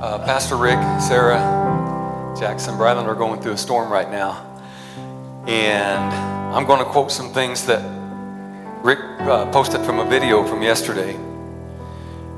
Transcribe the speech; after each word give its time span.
Uh, 0.00 0.16
Pastor 0.18 0.56
Rick, 0.56 0.78
Sarah, 1.02 1.40
Jackson, 2.38 2.76
Bryland 2.76 3.08
are 3.08 3.16
going 3.16 3.42
through 3.42 3.54
a 3.54 3.56
storm 3.56 3.90
right 3.90 4.08
now. 4.08 4.44
And 5.48 6.14
I'm 6.54 6.66
going 6.66 6.78
to 6.78 6.84
quote 6.84 7.10
some 7.10 7.32
things 7.32 7.66
that 7.66 7.82
Rick 8.84 9.00
uh, 9.22 9.50
posted 9.50 9.80
from 9.80 9.98
a 9.98 10.04
video 10.04 10.46
from 10.46 10.62
yesterday. 10.62 11.16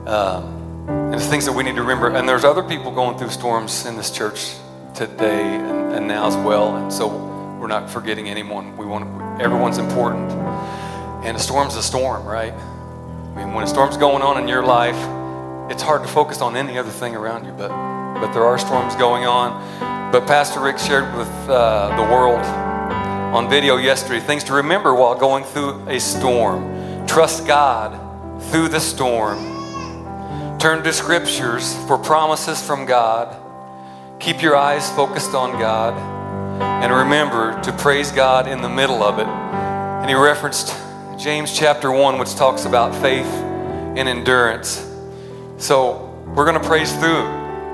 Um, 0.06 0.86
and 0.88 1.20
things 1.20 1.44
that 1.44 1.52
we 1.52 1.62
need 1.62 1.74
to 1.74 1.82
remember. 1.82 2.08
And 2.08 2.26
there's 2.26 2.44
other 2.44 2.62
people 2.62 2.92
going 2.92 3.18
through 3.18 3.28
storms 3.28 3.84
in 3.84 3.94
this 3.94 4.10
church 4.10 4.54
today 4.94 5.42
and, 5.42 5.92
and 5.92 6.08
now 6.08 6.28
as 6.28 6.36
well. 6.36 6.76
And 6.76 6.90
so 6.90 7.08
we're 7.60 7.66
not 7.66 7.90
forgetting 7.90 8.30
anyone. 8.30 8.74
We 8.78 8.86
want 8.86 9.04
to, 9.04 9.44
everyone's 9.44 9.76
important. 9.76 10.30
And 11.26 11.36
a 11.36 11.40
storm's 11.40 11.76
a 11.76 11.82
storm, 11.82 12.24
right? 12.24 12.54
I 12.54 13.34
mean, 13.36 13.52
when 13.52 13.64
a 13.64 13.68
storm's 13.68 13.98
going 13.98 14.22
on 14.22 14.40
in 14.40 14.48
your 14.48 14.64
life, 14.64 15.19
it's 15.70 15.82
hard 15.82 16.02
to 16.02 16.08
focus 16.08 16.40
on 16.40 16.56
any 16.56 16.76
other 16.78 16.90
thing 16.90 17.14
around 17.14 17.44
you, 17.44 17.52
but, 17.52 17.68
but 18.20 18.32
there 18.32 18.44
are 18.44 18.58
storms 18.58 18.96
going 18.96 19.24
on. 19.24 20.10
But 20.10 20.26
Pastor 20.26 20.58
Rick 20.58 20.78
shared 20.78 21.16
with 21.16 21.28
uh, 21.48 21.96
the 21.96 22.12
world 22.12 22.44
on 23.32 23.48
video 23.48 23.76
yesterday 23.76 24.18
things 24.18 24.42
to 24.44 24.54
remember 24.54 24.92
while 24.92 25.14
going 25.14 25.44
through 25.44 25.88
a 25.88 26.00
storm. 26.00 27.06
Trust 27.06 27.46
God 27.46 27.92
through 28.50 28.68
the 28.68 28.80
storm. 28.80 29.38
Turn 30.58 30.82
to 30.82 30.92
scriptures 30.92 31.76
for 31.86 31.96
promises 31.96 32.60
from 32.60 32.84
God. 32.84 33.36
Keep 34.18 34.42
your 34.42 34.56
eyes 34.56 34.90
focused 34.90 35.36
on 35.36 35.52
God. 35.52 35.94
And 36.82 36.92
remember 36.92 37.60
to 37.62 37.72
praise 37.74 38.10
God 38.10 38.48
in 38.48 38.60
the 38.60 38.68
middle 38.68 39.04
of 39.04 39.20
it. 39.20 39.26
And 39.28 40.10
he 40.10 40.16
referenced 40.16 40.76
James 41.16 41.56
chapter 41.56 41.92
1, 41.92 42.18
which 42.18 42.34
talks 42.34 42.64
about 42.64 42.92
faith 43.00 43.32
and 43.96 44.08
endurance. 44.08 44.89
So 45.60 46.06
we're 46.34 46.46
going 46.46 46.60
to 46.60 46.66
praise 46.66 46.90
through. 46.96 47.22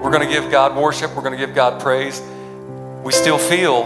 We're 0.02 0.10
going 0.10 0.26
to 0.26 0.28
give 0.28 0.50
God 0.50 0.76
worship. 0.76 1.14
We're 1.14 1.22
going 1.22 1.38
to 1.38 1.46
give 1.46 1.54
God 1.54 1.80
praise. 1.80 2.20
We 3.04 3.12
still 3.12 3.38
feel, 3.38 3.84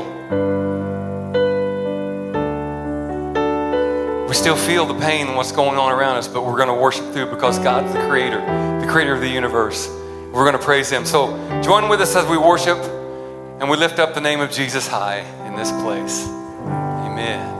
we 4.26 4.34
still 4.34 4.56
feel 4.56 4.86
the 4.86 4.98
pain 4.98 5.26
and 5.26 5.36
what's 5.36 5.52
going 5.52 5.76
on 5.76 5.92
around 5.92 6.16
us, 6.16 6.28
but 6.28 6.46
we're 6.46 6.56
going 6.56 6.68
to 6.68 6.74
worship 6.74 7.12
through 7.12 7.26
because 7.26 7.58
God's 7.58 7.92
the 7.92 8.00
creator, 8.08 8.40
the 8.80 8.90
creator 8.90 9.12
of 9.12 9.20
the 9.20 9.28
universe. 9.28 9.86
We're 10.32 10.46
going 10.46 10.58
to 10.58 10.64
praise 10.64 10.88
Him. 10.88 11.04
So 11.04 11.36
join 11.60 11.90
with 11.90 12.00
us 12.00 12.16
as 12.16 12.26
we 12.26 12.38
worship 12.38 12.78
and 12.78 13.68
we 13.68 13.76
lift 13.76 13.98
up 13.98 14.14
the 14.14 14.22
name 14.22 14.40
of 14.40 14.50
Jesus 14.50 14.88
high 14.88 15.18
in 15.46 15.56
this 15.56 15.70
place. 15.72 16.26
Amen. 16.26 17.59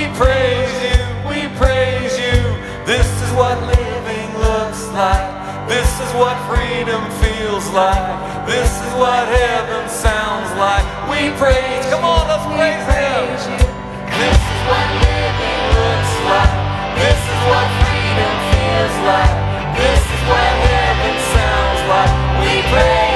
We 0.00 0.08
praise 0.16 0.72
you, 0.80 0.96
we 1.28 1.40
praise 1.60 2.16
you. 2.16 2.40
This 2.88 3.04
is 3.20 3.30
what 3.36 3.60
living 3.68 4.32
looks 4.40 4.88
like. 4.96 5.68
This 5.68 5.92
is 6.00 6.10
what 6.16 6.40
freedom 6.48 7.04
feels 7.20 7.68
like. 7.76 8.08
This 8.48 8.72
is 8.80 8.92
what 8.96 9.28
heaven 9.28 9.90
sounds 9.90 10.56
like. 10.56 10.88
We 11.04 11.28
praise, 11.36 11.84
come 11.92 12.02
on, 12.02 12.32
let's 12.32 12.48
praise 12.48 13.44
him. 13.44 13.60
This 14.16 14.40
is 14.40 14.60
what 14.72 14.88
living 15.04 15.62
looks 15.76 16.14
like. 16.32 16.56
This 16.96 17.20
is 17.20 17.40
what 17.44 17.66
freedom 17.84 18.34
feels 18.56 18.96
like. 19.04 19.36
This 19.84 20.00
is 20.00 20.22
what 20.32 20.48
heaven 20.64 21.16
sounds 21.28 21.80
like. 21.92 22.12
We 22.40 22.52
praise. 22.72 23.09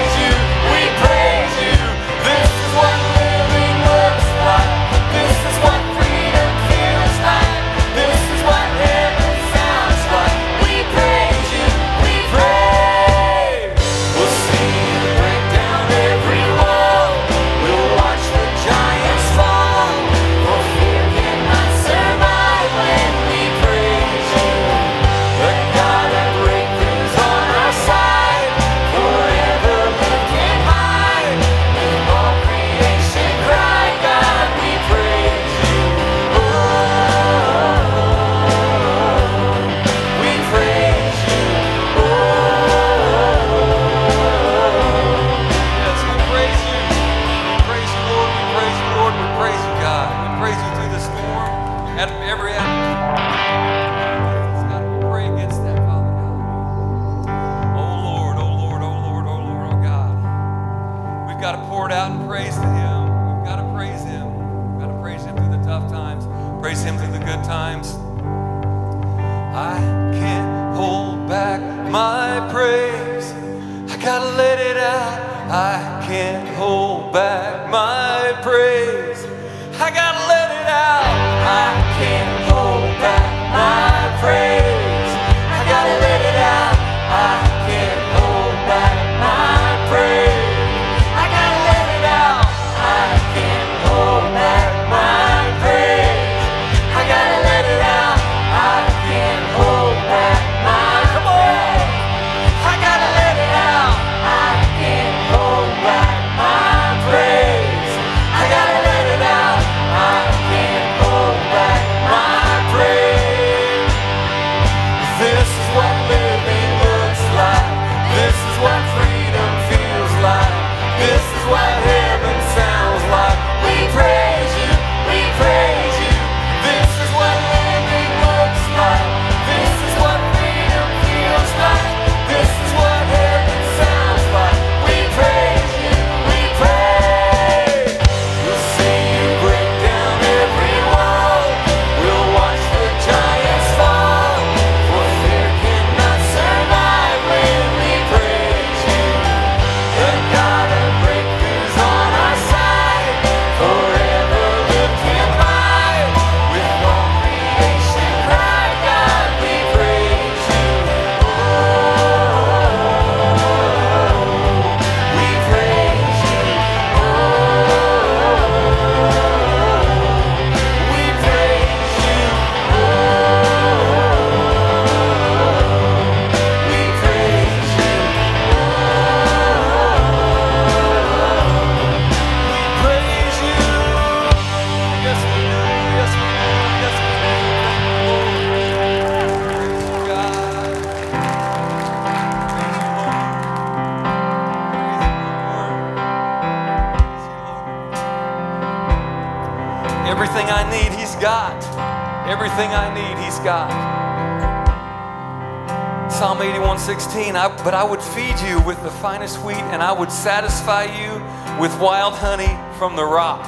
and 209.73 209.83
I 209.83 209.93
would 209.93 210.11
satisfy 210.11 210.85
you 210.85 211.13
with 211.61 211.79
wild 211.81 212.15
honey 212.15 212.51
from 212.79 212.97
the 212.97 213.05
rock. 213.05 213.45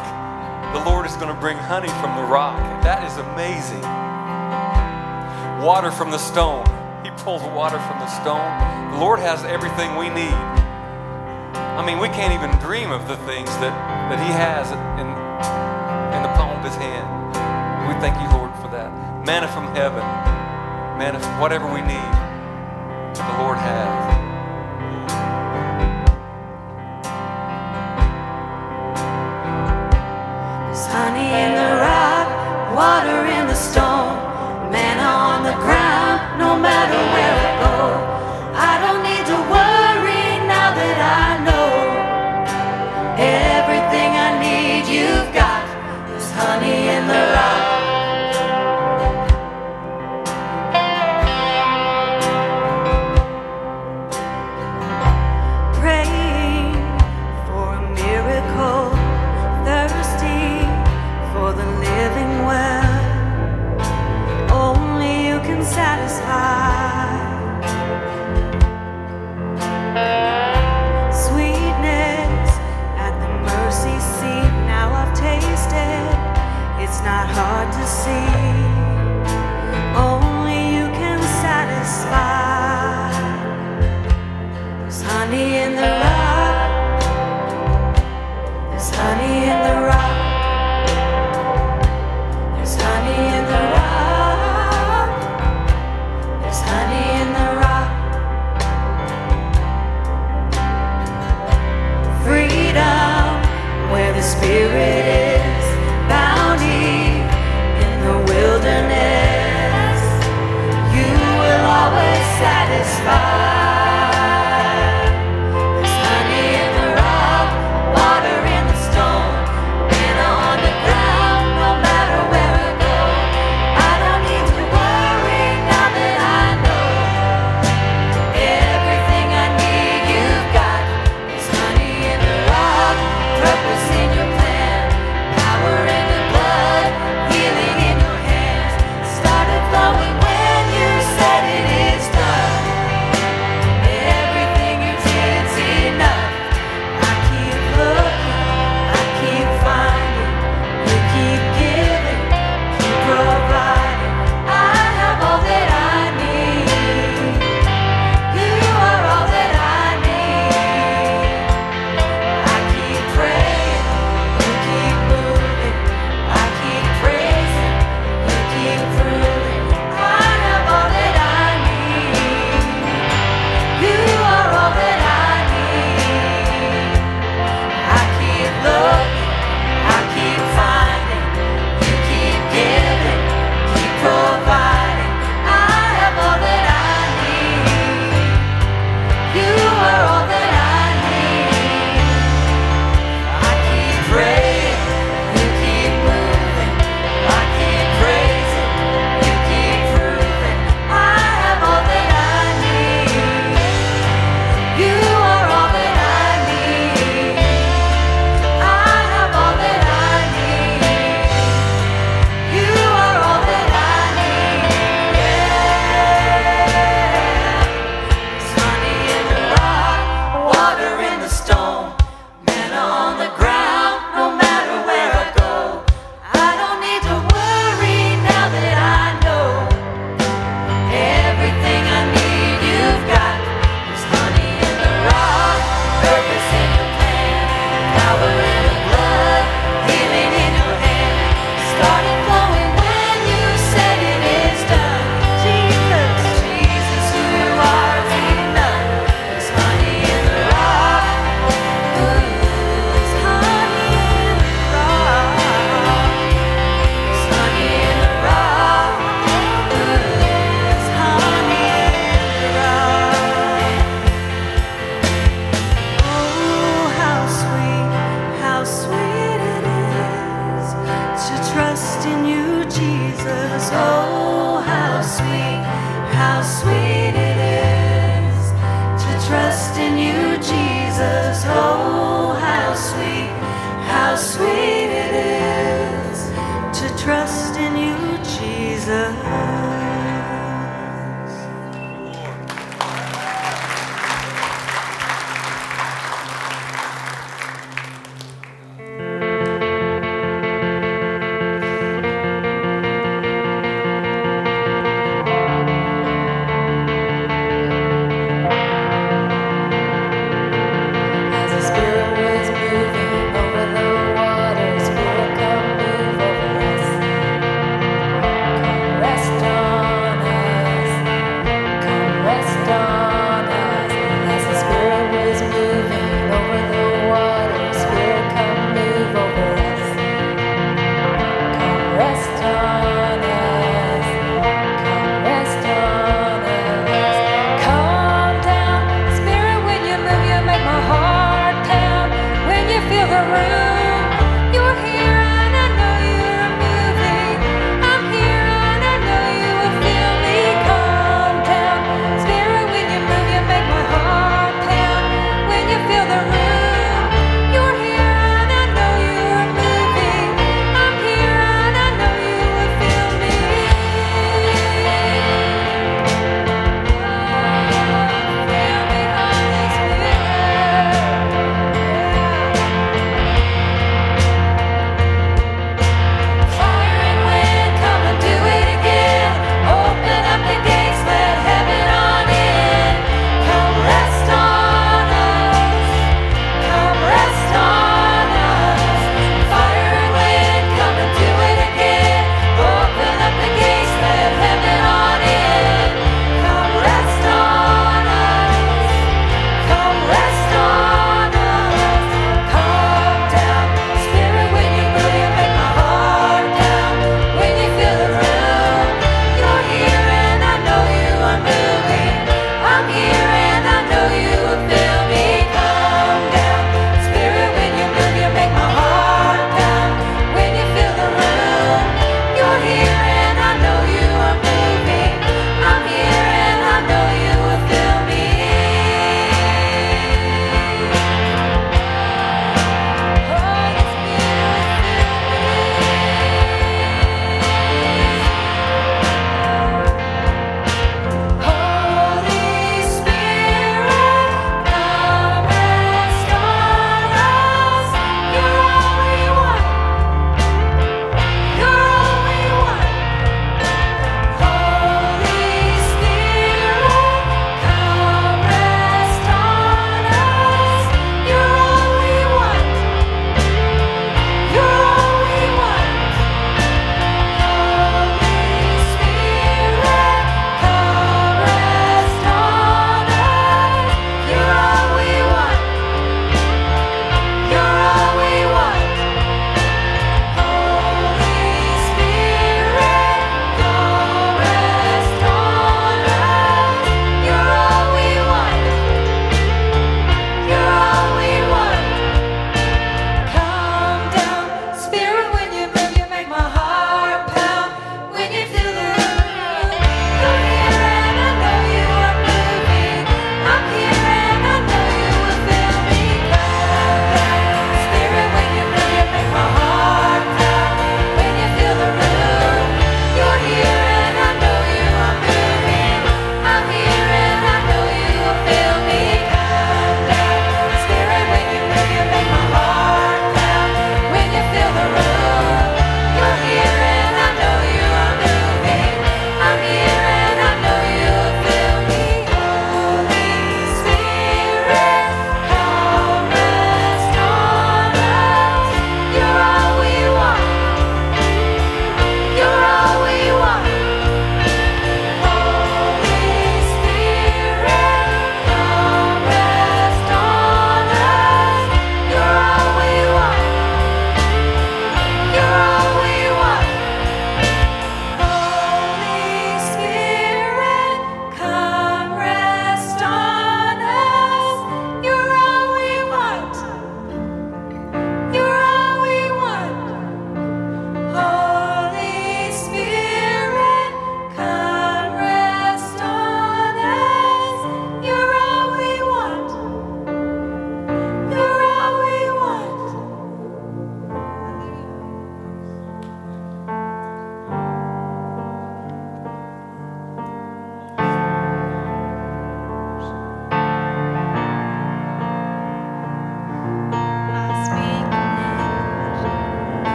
The 0.72 0.84
Lord 0.88 1.06
is 1.06 1.16
going 1.16 1.32
to 1.32 1.40
bring 1.40 1.56
honey 1.56 1.88
from 2.00 2.16
the 2.16 2.26
rock. 2.28 2.58
That 2.82 3.02
is 3.04 3.16
amazing. 3.16 3.82
Water 5.64 5.90
from 5.90 6.10
the 6.10 6.18
stone. 6.18 6.64
He 7.04 7.10
pulls 7.22 7.42
water 7.42 7.78
from 7.78 7.98
the 7.98 8.08
stone. 8.08 8.44
The 8.92 8.98
Lord 8.98 9.18
has 9.20 9.44
everything 9.44 9.96
we 9.96 10.08
need. 10.10 10.36
I 11.76 11.84
mean, 11.84 11.98
we 11.98 12.08
can't 12.08 12.32
even 12.32 12.50
dream 12.58 12.90
of 12.90 13.08
the 13.08 13.16
things 13.28 13.48
that, 13.58 13.74
that 14.10 14.18
He 14.20 14.32
has 14.32 14.72
in, 14.72 15.08
in 16.16 16.22
the 16.22 16.32
palm 16.36 16.56
of 16.56 16.64
His 16.64 16.74
hand. 16.76 17.06
We 17.88 17.94
thank 18.00 18.16
you, 18.20 18.28
Lord, 18.36 18.50
for 18.60 18.68
that. 18.72 18.90
Manna 19.24 19.48
from 19.48 19.68
heaven. 19.74 20.04
Manna, 20.98 21.20
whatever 21.40 21.66
we 21.66 21.80
need, 21.80 22.10
the 23.14 23.36
Lord 23.42 23.58
has. 23.58 24.05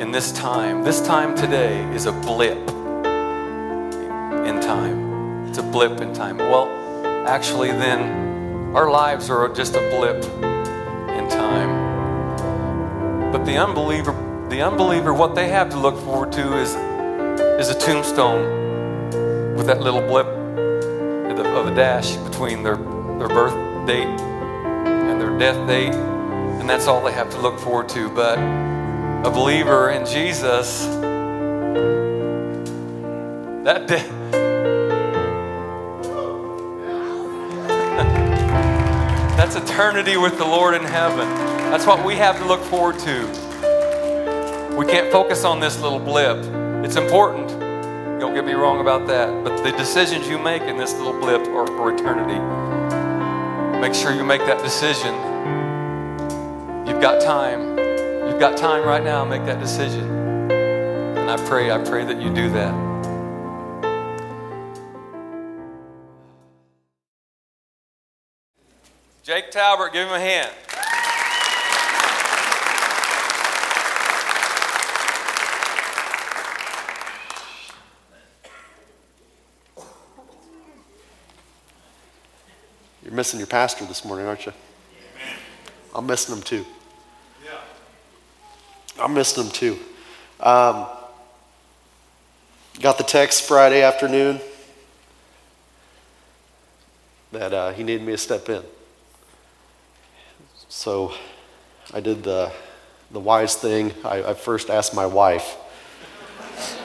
In 0.00 0.10
this 0.10 0.32
time, 0.32 0.82
this 0.82 1.00
time 1.00 1.36
today 1.36 1.82
is 1.94 2.06
a 2.06 2.12
blip 2.12 2.58
in 4.46 4.60
time. 4.60 5.46
It's 5.48 5.58
a 5.58 5.62
blip 5.62 6.00
in 6.00 6.12
time. 6.12 6.38
Well, 6.38 6.68
actually, 7.26 7.68
then 7.68 8.74
our 8.74 8.90
lives 8.90 9.30
are 9.30 9.48
just 9.54 9.76
a 9.76 9.90
blip 9.96 10.24
in 11.16 11.28
time. 11.28 13.30
But 13.30 13.44
the 13.44 13.56
unbeliever, 13.56 14.12
the 14.50 14.62
unbeliever, 14.62 15.14
what 15.14 15.34
they 15.34 15.48
have 15.48 15.70
to 15.70 15.78
look 15.78 15.98
forward 16.00 16.32
to 16.32 16.58
is, 16.58 16.74
is 17.60 17.74
a 17.74 17.78
tombstone 17.78 19.56
with 19.56 19.66
that 19.66 19.80
little 19.80 20.00
blip 20.00 20.26
of 20.26 21.68
a 21.68 21.74
dash 21.74 22.16
between 22.16 22.62
their, 22.62 22.76
their 22.76 23.28
birth 23.28 23.54
date 23.86 24.08
and 24.08 25.20
their 25.20 25.38
death 25.38 25.68
date. 25.68 25.94
And 25.94 26.68
that's 26.68 26.88
all 26.88 27.04
they 27.04 27.12
have 27.12 27.30
to 27.30 27.40
look 27.40 27.58
forward 27.60 27.88
to. 27.90 28.10
But 28.10 28.38
a 29.24 29.30
believer 29.30 29.90
in 29.90 30.04
Jesus, 30.04 30.84
that 33.64 33.88
day, 33.88 34.06
That's 39.36 39.56
eternity 39.56 40.16
with 40.16 40.36
the 40.36 40.44
Lord 40.44 40.74
in 40.74 40.84
heaven. 40.84 41.26
That's 41.70 41.86
what 41.86 42.04
we 42.04 42.16
have 42.16 42.38
to 42.38 42.44
look 42.44 42.62
forward 42.64 42.98
to. 43.00 43.26
We 44.76 44.86
can't 44.86 45.10
focus 45.10 45.44
on 45.44 45.58
this 45.58 45.80
little 45.80 45.98
blip. 45.98 46.36
It's 46.84 46.96
important. 46.96 47.48
Don't 48.20 48.34
get 48.34 48.44
me 48.44 48.52
wrong 48.52 48.80
about 48.80 49.06
that. 49.06 49.42
But 49.42 49.62
the 49.62 49.72
decisions 49.72 50.28
you 50.28 50.38
make 50.38 50.62
in 50.62 50.76
this 50.76 50.92
little 50.94 51.18
blip 51.18 51.46
are 51.48 51.66
for 51.66 51.94
eternity. 51.94 52.40
Make 53.80 53.94
sure 53.94 54.12
you 54.12 54.24
make 54.24 54.42
that 54.42 54.62
decision. 54.62 55.14
You've 56.86 57.00
got 57.00 57.22
time. 57.22 57.73
You've 58.34 58.40
got 58.40 58.56
time 58.56 58.84
right 58.84 59.02
now 59.04 59.24
make 59.24 59.44
that 59.44 59.60
decision. 59.60 60.02
And 60.50 61.30
I 61.30 61.36
pray, 61.46 61.70
I 61.70 61.78
pray 61.78 62.04
that 62.04 62.20
you 62.20 62.34
do 62.34 62.50
that. 62.50 62.74
Jake 69.22 69.52
Talbert, 69.52 69.92
give 69.92 70.08
him 70.08 70.14
a 70.14 70.18
hand. 70.18 70.50
You're 83.04 83.12
missing 83.12 83.38
your 83.38 83.46
pastor 83.46 83.84
this 83.84 84.04
morning, 84.04 84.26
aren't 84.26 84.44
you? 84.44 84.52
I'm 85.94 86.08
missing 86.08 86.34
him 86.34 86.42
too. 86.42 86.66
I'm 89.00 89.14
missing 89.14 89.44
him 89.44 89.50
too. 89.50 89.78
Um, 90.40 90.86
got 92.80 92.96
the 92.96 93.04
text 93.04 93.46
Friday 93.48 93.82
afternoon 93.82 94.40
that 97.32 97.52
uh, 97.52 97.72
he 97.72 97.82
needed 97.82 98.06
me 98.06 98.12
to 98.12 98.18
step 98.18 98.48
in. 98.48 98.62
So 100.68 101.12
I 101.92 101.98
did 102.00 102.22
the, 102.22 102.52
the 103.10 103.18
wise 103.18 103.56
thing. 103.56 103.92
I, 104.04 104.22
I 104.22 104.34
first 104.34 104.70
asked 104.70 104.94
my 104.94 105.06
wife. 105.06 105.56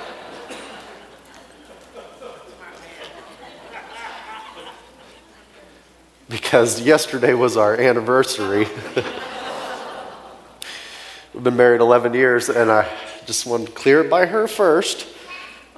because 6.30 6.82
yesterday 6.82 7.36
was 7.36 7.56
our 7.56 7.80
anniversary. 7.80 8.68
We've 11.40 11.46
been 11.46 11.56
married 11.56 11.80
11 11.80 12.16
years, 12.16 12.50
and 12.50 12.70
I 12.70 12.86
just 13.26 13.46
wanted 13.46 13.68
to 13.68 13.72
clear 13.72 14.02
it 14.02 14.10
by 14.10 14.26
her 14.26 14.46
first. 14.46 15.08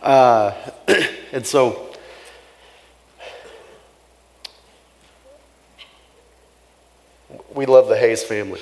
Uh, 0.02 0.56
and 1.32 1.45
so 1.45 1.93
we 7.54 7.67
love 7.67 7.89
the 7.89 7.95
Hayes 7.95 8.24
family. 8.24 8.60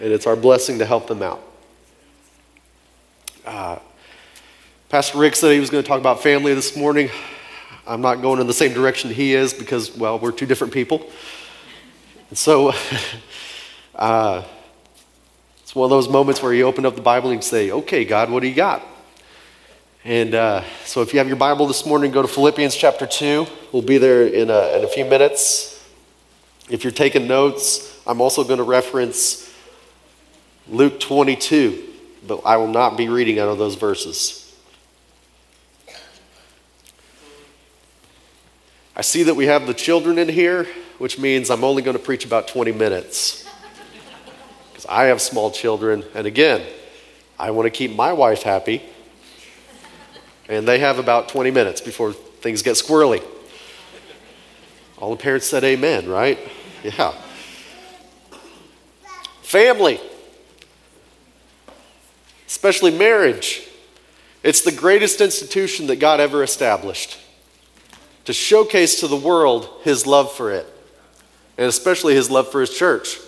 And 0.00 0.10
it's 0.10 0.26
our 0.26 0.34
blessing 0.34 0.80
to 0.80 0.84
help 0.84 1.06
them 1.06 1.22
out. 1.22 1.40
Uh, 3.46 3.78
Pastor 4.88 5.18
Rick 5.18 5.36
said 5.36 5.52
he 5.52 5.60
was 5.60 5.70
going 5.70 5.84
to 5.84 5.88
talk 5.88 6.00
about 6.00 6.20
family 6.20 6.52
this 6.52 6.76
morning. 6.76 7.10
I'm 7.86 8.00
not 8.00 8.22
going 8.22 8.40
in 8.40 8.48
the 8.48 8.52
same 8.52 8.72
direction 8.72 9.08
he 9.08 9.34
is 9.34 9.54
because, 9.54 9.96
well, 9.96 10.18
we're 10.18 10.32
two 10.32 10.46
different 10.46 10.72
people. 10.72 11.08
And 12.28 12.36
so 12.36 12.72
uh, 13.94 14.42
it's 15.68 15.74
one 15.74 15.84
of 15.84 15.90
those 15.90 16.08
moments 16.08 16.42
where 16.42 16.54
you 16.54 16.64
open 16.64 16.86
up 16.86 16.96
the 16.96 17.02
Bible 17.02 17.28
and 17.28 17.44
say, 17.44 17.70
okay, 17.70 18.06
God, 18.06 18.30
what 18.30 18.40
do 18.40 18.48
you 18.48 18.54
got? 18.54 18.82
And 20.02 20.34
uh, 20.34 20.64
so 20.86 21.02
if 21.02 21.12
you 21.12 21.18
have 21.18 21.28
your 21.28 21.36
Bible 21.36 21.66
this 21.66 21.84
morning, 21.84 22.10
go 22.10 22.22
to 22.22 22.28
Philippians 22.28 22.74
chapter 22.74 23.06
2. 23.06 23.46
We'll 23.70 23.82
be 23.82 23.98
there 23.98 24.26
in 24.26 24.48
a, 24.48 24.78
in 24.78 24.84
a 24.84 24.88
few 24.88 25.04
minutes. 25.04 25.86
If 26.70 26.84
you're 26.84 26.90
taking 26.90 27.26
notes, 27.26 28.00
I'm 28.06 28.22
also 28.22 28.44
going 28.44 28.56
to 28.56 28.64
reference 28.64 29.54
Luke 30.70 31.00
22, 31.00 31.86
but 32.26 32.40
I 32.46 32.56
will 32.56 32.68
not 32.68 32.96
be 32.96 33.10
reading 33.10 33.38
out 33.38 33.50
of 33.50 33.58
those 33.58 33.74
verses. 33.74 34.58
I 38.96 39.02
see 39.02 39.22
that 39.24 39.34
we 39.34 39.44
have 39.44 39.66
the 39.66 39.74
children 39.74 40.16
in 40.16 40.30
here, 40.30 40.66
which 40.96 41.18
means 41.18 41.50
I'm 41.50 41.62
only 41.62 41.82
going 41.82 41.96
to 41.98 42.02
preach 42.02 42.24
about 42.24 42.48
20 42.48 42.72
minutes. 42.72 43.47
Because 44.78 44.90
I 44.92 45.06
have 45.06 45.20
small 45.20 45.50
children, 45.50 46.04
and 46.14 46.24
again, 46.24 46.64
I 47.36 47.50
want 47.50 47.66
to 47.66 47.70
keep 47.70 47.96
my 47.96 48.12
wife 48.12 48.44
happy. 48.44 48.80
And 50.48 50.68
they 50.68 50.78
have 50.78 51.00
about 51.00 51.28
20 51.28 51.50
minutes 51.50 51.80
before 51.80 52.12
things 52.12 52.62
get 52.62 52.76
squirrely. 52.76 53.20
All 54.98 55.10
the 55.10 55.20
parents 55.20 55.46
said 55.48 55.64
amen, 55.64 56.08
right? 56.08 56.38
Yeah. 56.84 57.12
Family, 59.42 59.98
especially 62.46 62.96
marriage. 62.96 63.66
It's 64.44 64.60
the 64.60 64.70
greatest 64.70 65.20
institution 65.20 65.88
that 65.88 65.96
God 65.96 66.20
ever 66.20 66.44
established 66.44 67.18
to 68.26 68.32
showcase 68.32 69.00
to 69.00 69.08
the 69.08 69.16
world 69.16 69.68
his 69.82 70.06
love 70.06 70.32
for 70.32 70.52
it, 70.52 70.66
and 71.56 71.66
especially 71.66 72.14
his 72.14 72.30
love 72.30 72.52
for 72.52 72.60
his 72.60 72.70
church. 72.70 73.18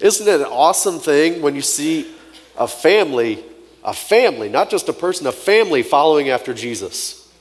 Isn't 0.00 0.28
it 0.28 0.40
an 0.40 0.46
awesome 0.46 0.98
thing 0.98 1.42
when 1.42 1.54
you 1.54 1.62
see 1.62 2.12
a 2.56 2.68
family, 2.68 3.44
a 3.82 3.92
family, 3.92 4.48
not 4.48 4.70
just 4.70 4.88
a 4.88 4.92
person, 4.92 5.26
a 5.26 5.32
family 5.32 5.82
following 5.82 6.28
after 6.28 6.54
Jesus? 6.54 7.32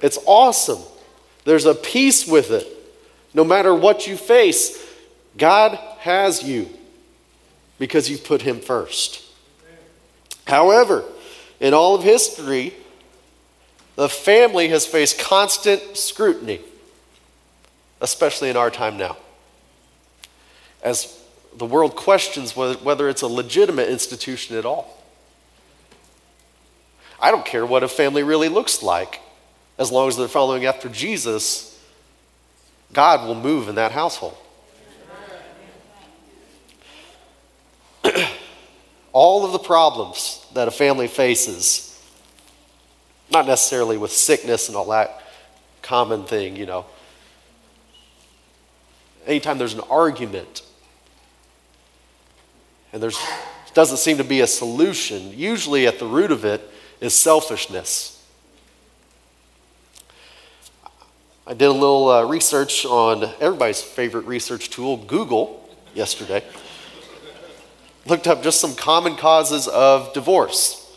It's 0.00 0.18
awesome. 0.26 0.82
There's 1.44 1.66
a 1.66 1.74
peace 1.74 2.26
with 2.26 2.50
it. 2.50 2.66
No 3.32 3.44
matter 3.44 3.74
what 3.74 4.06
you 4.06 4.16
face, 4.16 4.84
God 5.36 5.78
has 5.98 6.42
you 6.42 6.68
because 7.78 8.08
you've 8.08 8.24
put 8.24 8.42
Him 8.42 8.60
first. 8.60 9.22
However, 10.46 11.04
in 11.58 11.74
all 11.74 11.94
of 11.94 12.02
history, 12.02 12.74
the 13.96 14.08
family 14.08 14.68
has 14.68 14.86
faced 14.86 15.18
constant 15.18 15.96
scrutiny, 15.96 16.60
especially 18.00 18.50
in 18.50 18.56
our 18.56 18.70
time 18.70 18.96
now. 18.96 19.16
As 20.82 21.23
the 21.56 21.66
world 21.66 21.96
questions 21.96 22.56
whether 22.56 23.08
it's 23.08 23.22
a 23.22 23.26
legitimate 23.26 23.88
institution 23.88 24.56
at 24.56 24.64
all. 24.64 25.02
I 27.20 27.30
don't 27.30 27.44
care 27.44 27.64
what 27.64 27.82
a 27.82 27.88
family 27.88 28.22
really 28.22 28.48
looks 28.48 28.82
like 28.82 29.20
as 29.78 29.90
long 29.90 30.08
as 30.08 30.16
they're 30.16 30.28
following 30.28 30.66
after 30.66 30.88
Jesus, 30.88 31.70
God 32.92 33.26
will 33.26 33.34
move 33.34 33.68
in 33.68 33.74
that 33.74 33.92
household. 33.92 34.36
all 39.12 39.44
of 39.44 39.52
the 39.52 39.58
problems 39.58 40.46
that 40.54 40.68
a 40.68 40.70
family 40.70 41.08
faces, 41.08 41.90
not 43.30 43.46
necessarily 43.46 43.96
with 43.96 44.12
sickness 44.12 44.68
and 44.68 44.76
all 44.76 44.90
that 44.90 45.22
common 45.82 46.24
thing, 46.24 46.56
you 46.56 46.66
know. 46.66 46.86
Anytime 49.26 49.58
there's 49.58 49.74
an 49.74 49.80
argument 49.90 50.62
and 52.94 53.02
there's 53.02 53.18
doesn't 53.74 53.96
seem 53.96 54.18
to 54.18 54.24
be 54.24 54.40
a 54.40 54.46
solution, 54.46 55.36
usually 55.36 55.88
at 55.88 55.98
the 55.98 56.06
root 56.06 56.30
of 56.30 56.44
it 56.44 56.62
is 57.00 57.12
selfishness. 57.12 58.24
I 61.44 61.54
did 61.54 61.64
a 61.64 61.72
little 61.72 62.08
uh, 62.08 62.24
research 62.24 62.86
on 62.86 63.24
everybody's 63.40 63.82
favorite 63.82 64.26
research 64.26 64.70
tool, 64.70 64.96
Google, 64.96 65.68
yesterday. 65.92 66.44
Looked 68.06 68.28
up 68.28 68.44
just 68.44 68.60
some 68.60 68.76
common 68.76 69.16
causes 69.16 69.66
of 69.66 70.12
divorce. 70.14 70.96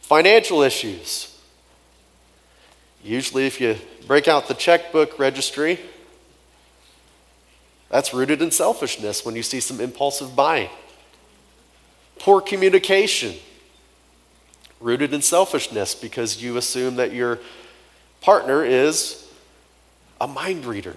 Financial 0.00 0.62
issues. 0.62 1.40
Usually, 3.04 3.46
if 3.46 3.60
you 3.60 3.76
break 4.08 4.26
out 4.26 4.48
the 4.48 4.54
checkbook 4.54 5.20
registry, 5.20 5.78
that's 7.90 8.12
rooted 8.12 8.42
in 8.42 8.50
selfishness 8.50 9.24
when 9.24 9.34
you 9.34 9.42
see 9.42 9.60
some 9.60 9.80
impulsive 9.80 10.36
buying. 10.36 10.70
Poor 12.18 12.40
communication, 12.40 13.34
rooted 14.80 15.14
in 15.14 15.22
selfishness 15.22 15.94
because 15.94 16.42
you 16.42 16.56
assume 16.56 16.96
that 16.96 17.12
your 17.12 17.38
partner 18.20 18.64
is 18.64 19.30
a 20.20 20.26
mind 20.26 20.64
reader. 20.64 20.96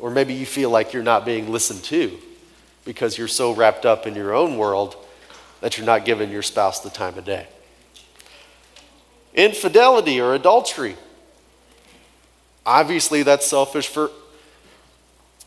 Or 0.00 0.10
maybe 0.10 0.34
you 0.34 0.46
feel 0.46 0.70
like 0.70 0.92
you're 0.92 1.02
not 1.02 1.24
being 1.24 1.50
listened 1.50 1.82
to 1.84 2.16
because 2.84 3.18
you're 3.18 3.28
so 3.28 3.52
wrapped 3.52 3.84
up 3.84 4.06
in 4.06 4.14
your 4.14 4.32
own 4.32 4.56
world 4.56 4.96
that 5.60 5.76
you're 5.76 5.86
not 5.86 6.04
giving 6.04 6.30
your 6.30 6.42
spouse 6.42 6.80
the 6.80 6.90
time 6.90 7.18
of 7.18 7.24
day. 7.24 7.46
Infidelity 9.34 10.20
or 10.20 10.34
adultery. 10.34 10.96
Obviously, 12.66 13.22
that's 13.22 13.46
selfish 13.46 13.88
for 13.88 14.10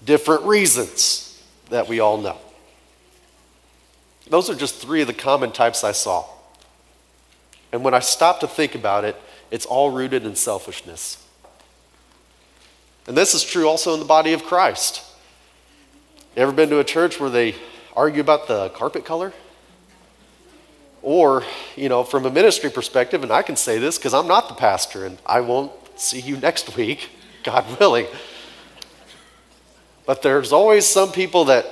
different 0.04 0.43
reasons 0.43 1.41
that 1.69 1.88
we 1.88 2.00
all 2.00 2.17
know. 2.17 2.38
Those 4.30 4.50
are 4.50 4.56
just 4.56 4.76
three 4.76 5.02
of 5.02 5.08
the 5.08 5.13
common 5.13 5.52
types 5.52 5.84
I 5.84 5.91
saw. 5.91 6.26
And 7.71 7.84
when 7.84 7.93
I 7.93 8.00
stop 8.00 8.39
to 8.41 8.47
think 8.47 8.76
about 8.76 9.06
it, 9.06 9.15
it's 9.50 9.65
all 9.65 9.91
rooted 9.91 10.26
in 10.26 10.36
selfishness. 10.36 11.26
And 13.08 13.17
this 13.17 13.34
is 13.34 13.43
true 13.43 13.67
also 13.67 13.93
in 13.93 14.00
the 14.00 14.06
body 14.06 14.34
of 14.34 14.43
Christ. 14.43 15.04
You 16.36 16.43
ever 16.43 16.52
been 16.52 16.69
to 16.69 16.80
a 16.80 16.84
church 16.84 17.19
where 17.19 17.30
they 17.30 17.56
argue 17.95 18.21
about 18.21 18.47
the 18.47 18.69
carpet 18.69 19.04
color? 19.04 19.34
Or, 21.02 21.43
you 21.76 21.89
know, 21.89 22.04
from 22.04 22.26
a 22.26 22.30
ministry 22.30 22.69
perspective, 22.69 23.24
and 23.24 23.32
I 23.32 23.41
can 23.41 23.56
say 23.56 23.80
this 23.80 23.97
because 23.97 24.13
I'm 24.13 24.28
not 24.28 24.47
the 24.47 24.54
pastor 24.54 25.06
and 25.06 25.17
I 25.26 25.41
won't 25.41 25.71
see 26.02 26.20
you 26.20 26.38
next 26.38 26.76
week, 26.76 27.10
God 27.44 27.80
willing. 27.80 28.08
But 30.06 30.22
there's 30.22 30.52
always 30.52 30.86
some 30.86 31.12
people 31.12 31.46
that 31.46 31.66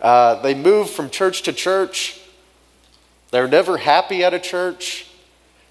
uh, 0.00 0.42
they 0.42 0.54
move 0.54 0.90
from 0.90 1.08
church 1.08 1.42
to 1.42 1.52
church. 1.52 2.20
They're 3.30 3.48
never 3.48 3.78
happy 3.78 4.24
at 4.24 4.34
a 4.34 4.38
church. 4.38 5.06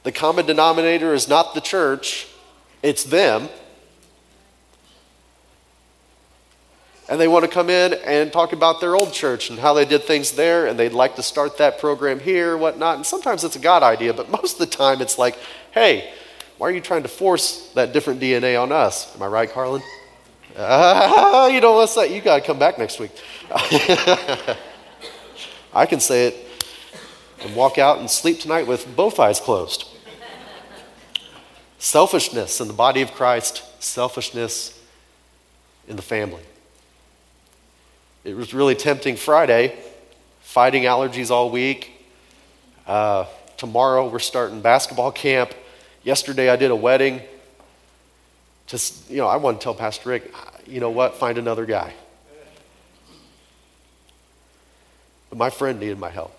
The 0.04 0.12
common 0.12 0.46
denominator 0.46 1.14
is 1.14 1.28
not 1.28 1.54
the 1.54 1.62
church, 1.62 2.28
it's 2.84 3.04
them. 3.04 3.50
And 7.08 7.22
they 7.22 7.28
want 7.28 7.46
to 7.46 7.52
come 7.52 7.70
in 7.70 7.94
and 8.06 8.34
talk 8.34 8.52
about 8.52 8.82
their 8.82 8.96
old 8.96 9.14
church 9.14 9.52
and 9.52 9.60
how 9.60 9.74
they 9.74 9.86
did 9.86 10.04
things 10.04 10.32
there, 10.32 10.66
and 10.66 10.80
they'd 10.80 10.92
like 10.94 11.16
to 11.18 11.24
start 11.24 11.58
that 11.58 11.80
program 11.80 12.20
here, 12.20 12.58
whatnot. 12.58 12.96
And 12.96 13.06
sometimes 13.06 13.44
it's 13.44 13.56
a 13.56 13.60
God 13.60 13.84
idea, 13.84 14.14
but 14.14 14.32
most 14.32 14.54
of 14.54 14.60
the 14.60 14.76
time 14.76 15.02
it's 15.02 15.20
like, 15.20 15.38
hey, 15.72 16.12
why 16.58 16.70
are 16.70 16.72
you 16.72 16.82
trying 16.82 17.04
to 17.04 17.10
force 17.10 17.70
that 17.74 17.92
different 17.94 18.22
DNA 18.22 18.62
on 18.62 18.72
us? 18.72 19.14
Am 19.16 19.22
I 19.22 19.28
right, 19.28 19.50
Carlin? 19.50 19.82
Uh, 20.56 21.50
you 21.54 21.60
don't 21.60 21.76
want 21.76 21.90
to 21.90 21.94
say, 21.94 22.16
you 22.16 22.22
got 22.22 22.38
to 22.38 22.42
come 22.42 22.58
back 22.58 22.78
next 22.78 23.00
week. 23.00 23.12
I 25.74 25.86
can 25.86 26.00
say 26.00 26.28
it 26.28 26.48
and 27.42 27.56
walk 27.56 27.78
out 27.78 28.00
and 28.00 28.10
sleep 28.10 28.40
tonight 28.40 28.66
with 28.66 28.96
both 28.96 29.20
eyes 29.20 29.40
closed. 29.40 29.86
Selfishness 31.78 32.62
in 32.62 32.68
the 32.68 32.74
body 32.74 33.02
of 33.02 33.12
Christ, 33.12 33.64
selfishness 33.84 34.82
in 35.88 35.98
the 35.98 36.02
family. 36.02 36.42
It 38.24 38.36
was 38.36 38.54
really 38.54 38.74
tempting 38.74 39.18
Friday, 39.18 39.78
fighting 40.42 40.84
allergies 40.84 41.30
all 41.30 41.52
week. 41.52 41.92
Uh, 42.88 43.26
tomorrow 43.58 44.10
we're 44.10 44.20
starting 44.20 44.62
basketball 44.62 45.12
camp. 45.12 45.54
Yesterday 46.06 46.52
I 46.52 46.56
did 46.56 46.70
a 46.70 46.76
wedding. 46.76 47.20
Just, 48.68 49.10
you 49.10 49.18
know, 49.18 49.28
I 49.28 49.38
want 49.38 49.60
to 49.60 49.64
tell 49.64 49.74
Pastor 49.74 50.10
Rick, 50.10 50.32
you 50.68 50.80
know 50.80 50.92
what, 50.92 51.16
find 51.16 51.40
another 51.40 51.66
guy. 51.66 51.94
But 55.32 55.40
my 55.40 55.50
friend 55.50 55.80
needed 55.80 55.98
my 55.98 56.12
help. 56.12 56.32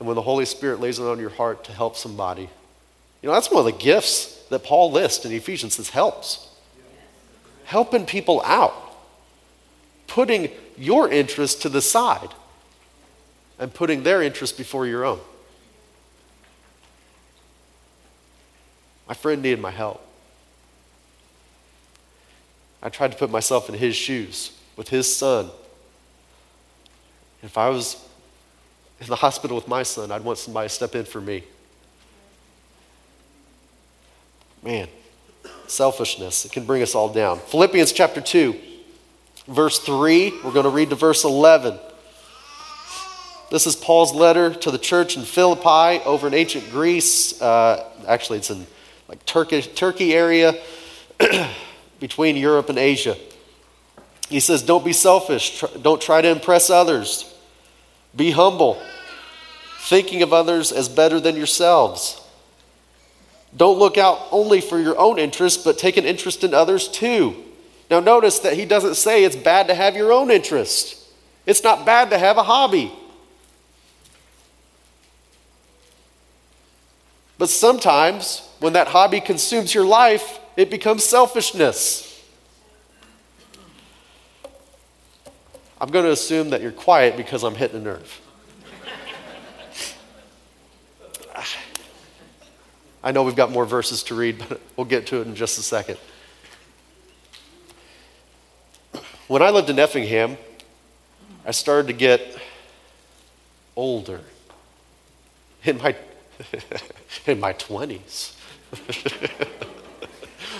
And 0.00 0.08
when 0.08 0.16
the 0.16 0.22
Holy 0.22 0.44
Spirit 0.44 0.80
lays 0.80 0.98
it 0.98 1.04
on 1.04 1.20
your 1.20 1.30
heart 1.30 1.62
to 1.64 1.72
help 1.72 1.96
somebody, 1.96 2.50
you 3.22 3.28
know, 3.28 3.32
that's 3.32 3.48
one 3.48 3.60
of 3.60 3.72
the 3.72 3.80
gifts 3.80 4.44
that 4.48 4.64
Paul 4.64 4.90
lists 4.90 5.24
in 5.24 5.30
Ephesians 5.30 5.76
This 5.76 5.90
helps. 5.90 6.48
Helping 7.62 8.06
people 8.06 8.42
out. 8.44 8.74
Putting 10.08 10.50
your 10.76 11.08
interest 11.08 11.62
to 11.62 11.68
the 11.68 11.80
side 11.80 12.30
and 13.62 13.72
putting 13.72 14.02
their 14.02 14.20
interest 14.20 14.58
before 14.58 14.88
your 14.88 15.04
own. 15.04 15.20
My 19.06 19.14
friend 19.14 19.40
needed 19.40 19.60
my 19.60 19.70
help. 19.70 20.04
I 22.82 22.88
tried 22.88 23.12
to 23.12 23.16
put 23.16 23.30
myself 23.30 23.68
in 23.68 23.76
his 23.76 23.94
shoes 23.94 24.58
with 24.76 24.88
his 24.88 25.14
son. 25.14 25.48
If 27.44 27.56
I 27.56 27.68
was 27.68 28.04
in 29.00 29.06
the 29.06 29.14
hospital 29.14 29.54
with 29.54 29.68
my 29.68 29.84
son, 29.84 30.10
I'd 30.10 30.24
want 30.24 30.38
somebody 30.38 30.68
to 30.68 30.74
step 30.74 30.96
in 30.96 31.04
for 31.04 31.20
me. 31.20 31.44
Man, 34.64 34.88
selfishness, 35.68 36.44
it 36.44 36.50
can 36.50 36.64
bring 36.64 36.82
us 36.82 36.96
all 36.96 37.12
down. 37.12 37.38
Philippians 37.38 37.92
chapter 37.92 38.20
2, 38.20 38.56
verse 39.46 39.78
3, 39.78 40.40
we're 40.42 40.52
going 40.52 40.64
to 40.64 40.70
read 40.70 40.90
to 40.90 40.96
verse 40.96 41.22
11. 41.22 41.78
This 43.52 43.66
is 43.66 43.76
Paul's 43.76 44.14
letter 44.14 44.54
to 44.54 44.70
the 44.70 44.78
church 44.78 45.18
in 45.18 45.24
Philippi 45.24 46.02
over 46.06 46.26
in 46.26 46.32
ancient 46.32 46.70
Greece. 46.70 47.38
Uh, 47.38 47.86
actually, 48.08 48.38
it's 48.38 48.48
in 48.48 48.66
like 49.08 49.22
Turkey, 49.26 49.60
Turkey 49.60 50.14
area 50.14 50.54
between 52.00 52.38
Europe 52.38 52.70
and 52.70 52.78
Asia. 52.78 53.14
He 54.30 54.40
says, 54.40 54.62
Don't 54.62 54.86
be 54.86 54.94
selfish. 54.94 55.62
Don't 55.82 56.00
try 56.00 56.22
to 56.22 56.30
impress 56.30 56.70
others. 56.70 57.30
Be 58.16 58.30
humble, 58.30 58.80
thinking 59.80 60.22
of 60.22 60.32
others 60.32 60.72
as 60.72 60.88
better 60.88 61.20
than 61.20 61.36
yourselves. 61.36 62.26
Don't 63.54 63.78
look 63.78 63.98
out 63.98 64.28
only 64.30 64.62
for 64.62 64.80
your 64.80 64.98
own 64.98 65.18
interests, 65.18 65.62
but 65.62 65.76
take 65.76 65.98
an 65.98 66.06
interest 66.06 66.42
in 66.42 66.54
others 66.54 66.88
too. 66.88 67.36
Now, 67.90 68.00
notice 68.00 68.38
that 68.38 68.54
he 68.54 68.64
doesn't 68.64 68.94
say 68.94 69.24
it's 69.24 69.36
bad 69.36 69.68
to 69.68 69.74
have 69.74 69.94
your 69.94 70.10
own 70.10 70.30
interest. 70.30 71.06
It's 71.44 71.62
not 71.62 71.84
bad 71.84 72.08
to 72.08 72.18
have 72.18 72.38
a 72.38 72.44
hobby. 72.44 72.90
But 77.42 77.50
sometimes, 77.50 78.48
when 78.60 78.74
that 78.74 78.86
hobby 78.86 79.18
consumes 79.18 79.74
your 79.74 79.84
life, 79.84 80.38
it 80.56 80.70
becomes 80.70 81.02
selfishness. 81.02 82.24
I'm 85.80 85.90
going 85.90 86.04
to 86.04 86.12
assume 86.12 86.50
that 86.50 86.62
you're 86.62 86.70
quiet 86.70 87.16
because 87.16 87.42
I'm 87.42 87.56
hitting 87.56 87.78
a 87.78 87.80
nerve. 87.80 88.20
I 93.02 93.10
know 93.10 93.24
we've 93.24 93.34
got 93.34 93.50
more 93.50 93.66
verses 93.66 94.04
to 94.04 94.14
read, 94.14 94.44
but 94.48 94.60
we'll 94.76 94.84
get 94.84 95.08
to 95.08 95.20
it 95.20 95.26
in 95.26 95.34
just 95.34 95.58
a 95.58 95.62
second. 95.62 95.98
When 99.26 99.42
I 99.42 99.50
lived 99.50 99.68
in 99.68 99.80
Effingham, 99.80 100.38
I 101.44 101.50
started 101.50 101.88
to 101.88 101.92
get 101.92 102.36
older. 103.74 104.20
In 105.64 105.78
my 105.78 105.96
in 107.26 107.40
my 107.40 107.52
20s. 107.54 108.34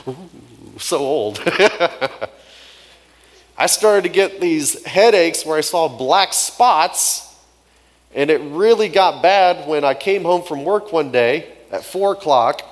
Ooh, 0.09 0.17
so 0.79 0.99
old. 0.99 1.41
I 3.57 3.67
started 3.67 4.03
to 4.03 4.09
get 4.09 4.41
these 4.41 4.85
headaches 4.85 5.45
where 5.45 5.57
I 5.57 5.61
saw 5.61 5.89
black 5.89 6.33
spots, 6.33 7.35
and 8.15 8.31
it 8.31 8.41
really 8.41 8.89
got 8.89 9.23
bad 9.23 9.69
when 9.69 9.85
I 9.85 9.95
came 9.95 10.23
home 10.23 10.43
from 10.43 10.65
work 10.65 10.93
one 10.93 11.13
day 11.13 11.53
at 11.71 11.85
4 11.85 12.13
o'clock. 12.13 12.63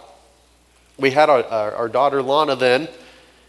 We 0.99 1.11
had 1.11 1.31
our, 1.31 1.45
our, 1.45 1.75
our 1.75 1.89
daughter 1.89 2.23
Lana 2.23 2.57
then, 2.57 2.89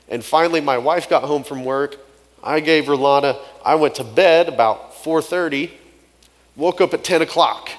and 0.08 0.24
finally 0.24 0.62
my 0.62 0.78
wife 0.78 1.10
got 1.10 1.24
home 1.24 1.44
from 1.44 1.66
work. 1.66 1.98
I 2.44 2.60
gave 2.60 2.88
her 2.88 2.96
Lana. 2.96 3.38
I 3.64 3.76
went 3.76 3.96
to 3.96 4.04
bed 4.04 4.48
about 4.48 4.96
4:30, 5.04 5.72
woke 6.56 6.82
up 6.82 6.94
at 6.94 7.04
10 7.04 7.22
o'clock. 7.22 7.70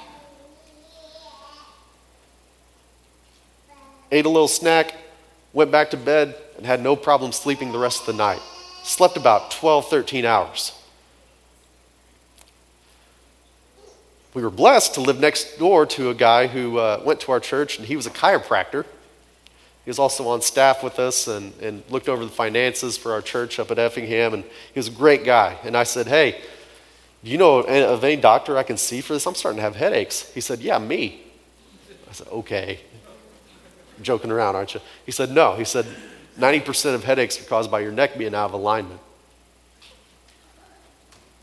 Ate 4.12 4.26
a 4.26 4.28
little 4.28 4.46
snack, 4.46 4.94
went 5.52 5.72
back 5.72 5.90
to 5.90 5.96
bed, 5.96 6.36
and 6.56 6.64
had 6.64 6.80
no 6.80 6.94
problem 6.94 7.32
sleeping 7.32 7.72
the 7.72 7.78
rest 7.78 8.00
of 8.00 8.06
the 8.06 8.12
night. 8.12 8.40
Slept 8.84 9.16
about 9.16 9.50
12, 9.50 9.88
13 9.88 10.24
hours. 10.24 10.72
we 14.34 14.42
were 14.42 14.50
blessed 14.50 14.94
to 14.94 15.00
live 15.00 15.20
next 15.20 15.58
door 15.58 15.84
to 15.84 16.08
a 16.08 16.14
guy 16.14 16.46
who 16.46 16.78
uh, 16.78 17.02
went 17.04 17.20
to 17.20 17.32
our 17.32 17.40
church, 17.40 17.78
and 17.78 17.86
he 17.86 17.96
was 17.96 18.06
a 18.06 18.10
chiropractor. 18.10 18.84
He 19.84 19.90
was 19.90 19.98
also 19.98 20.28
on 20.28 20.40
staff 20.40 20.82
with 20.82 20.98
us 20.98 21.28
and, 21.28 21.52
and 21.60 21.82
looked 21.90 22.08
over 22.08 22.24
the 22.24 22.30
finances 22.30 22.96
for 22.96 23.12
our 23.12 23.20
church 23.20 23.58
up 23.58 23.70
at 23.70 23.78
Effingham, 23.78 24.32
and 24.32 24.44
he 24.44 24.78
was 24.78 24.88
a 24.88 24.92
great 24.92 25.24
guy. 25.24 25.58
And 25.64 25.76
I 25.76 25.82
said, 25.82 26.06
Hey, 26.06 26.40
do 27.22 27.30
you 27.30 27.36
know 27.36 27.58
of 27.58 28.02
any 28.04 28.20
doctor 28.20 28.56
I 28.56 28.62
can 28.62 28.76
see 28.76 29.00
for 29.00 29.12
this? 29.12 29.26
I'm 29.26 29.34
starting 29.34 29.58
to 29.58 29.62
have 29.62 29.76
headaches. 29.76 30.32
He 30.32 30.40
said, 30.40 30.60
Yeah, 30.60 30.78
me. 30.78 31.24
I 32.08 32.12
said, 32.12 32.28
Okay. 32.28 32.80
Joking 34.03 34.30
around, 34.30 34.57
aren't 34.57 34.74
you? 34.74 34.80
He 35.07 35.12
said, 35.12 35.30
No. 35.30 35.55
He 35.55 35.64
said, 35.64 35.86
90% 36.38 36.94
of 36.94 37.05
headaches 37.05 37.40
are 37.40 37.44
caused 37.44 37.70
by 37.70 37.80
your 37.80 37.92
neck 37.92 38.16
being 38.16 38.34
out 38.34 38.46
of 38.46 38.53
alignment. 38.55 39.00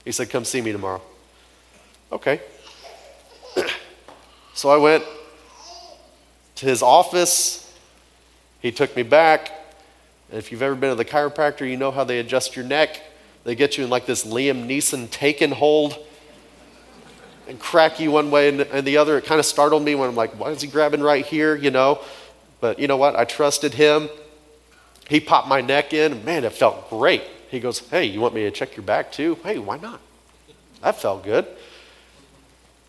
He 0.06 0.12
said, 0.12 0.30
Come 0.30 0.46
see 0.46 0.62
me 0.62 0.72
tomorrow. 0.72 1.02
Okay. 2.12 2.42
so 4.54 4.70
I 4.70 4.78
went 4.78 5.04
to 6.56 6.66
his 6.66 6.82
office. 6.82 7.74
He 8.62 8.72
took 8.72 8.96
me 8.96 9.04
back. 9.04 9.52
And 10.30 10.38
if 10.38 10.52
you've 10.52 10.62
ever 10.62 10.76
been 10.76 10.90
to 10.90 10.96
the 10.96 11.06
chiropractor, 11.06 11.70
you 11.70 11.78
know 11.78 11.92
how 11.92 12.04
they 12.04 12.20
adjust 12.20 12.56
your 12.56 12.66
neck. 12.66 13.02
They 13.44 13.56
get 13.56 13.78
you 13.78 13.86
in 13.86 13.90
like 13.90 14.06
this 14.06 14.26
Liam 14.26 14.68
Neeson 14.68 15.10
taken 15.10 15.52
hold 15.52 15.98
and 17.48 17.60
crack 17.60 18.00
you 18.00 18.12
one 18.12 18.30
way 18.30 18.50
and 18.50 18.86
the 18.86 18.98
other. 18.98 19.18
It 19.18 19.26
kind 19.26 19.40
of 19.40 19.46
startled 19.46 19.84
me 19.84 19.96
when 19.96 20.08
I'm 20.08 20.16
like, 20.16 20.40
why 20.40 20.52
is 20.52 20.62
he 20.62 20.68
grabbing 20.68 21.02
right 21.02 21.26
here, 21.26 21.56
you 21.56 21.72
know? 21.72 22.00
But 22.60 22.80
you 22.80 22.88
know 22.88 22.98
what? 22.98 23.16
I 23.16 23.26
trusted 23.26 23.74
him. 23.74 24.10
He 25.08 25.20
popped 25.20 25.48
my 25.48 25.62
neck 25.62 25.94
in. 25.94 26.24
Man, 26.24 26.44
it 26.44 26.54
felt 26.54 26.90
great. 26.90 27.24
He 27.50 27.60
goes, 27.60 27.80
Hey, 27.90 28.06
you 28.06 28.22
want 28.22 28.34
me 28.34 28.44
to 28.44 28.52
check 28.52 28.76
your 28.76 28.86
back 28.86 29.12
too? 29.12 29.38
Hey, 29.44 29.58
why 29.58 29.78
not? 29.78 30.02
That 30.82 31.00
felt 31.02 31.24
good. 31.24 31.48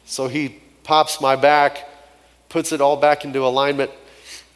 So 0.05 0.29
he 0.29 0.57
pops 0.83 1.21
my 1.21 1.37
back, 1.37 1.89
puts 2.49 2.73
it 2.73 2.81
all 2.81 2.97
back 2.97 3.25
into 3.25 3.45
alignment. 3.45 3.91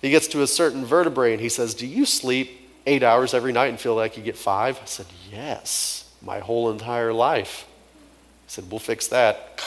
He 0.03 0.11
gets 0.11 0.29
to 0.29 0.43
a 0.43 0.47
certain 0.47 0.85
vertebrae 0.85 1.33
and 1.33 1.41
he 1.41 1.49
says, 1.49 1.75
Do 1.75 1.87
you 1.87 2.05
sleep 2.05 2.71
eight 2.87 3.03
hours 3.03 3.33
every 3.33 3.53
night 3.53 3.69
and 3.69 3.81
feel 3.81 3.95
like 3.95 4.17
you 4.17 4.23
get 4.23 4.37
five? 4.37 4.79
I 4.83 4.85
said, 4.85 5.07
Yes, 5.33 6.12
my 6.21 6.41
whole 6.41 6.71
entire 6.71 7.12
life. 7.12 7.67
He 8.47 8.51
said, 8.51 8.71
We'll 8.71 8.81
fix 8.81 9.09
that. 9.09 9.61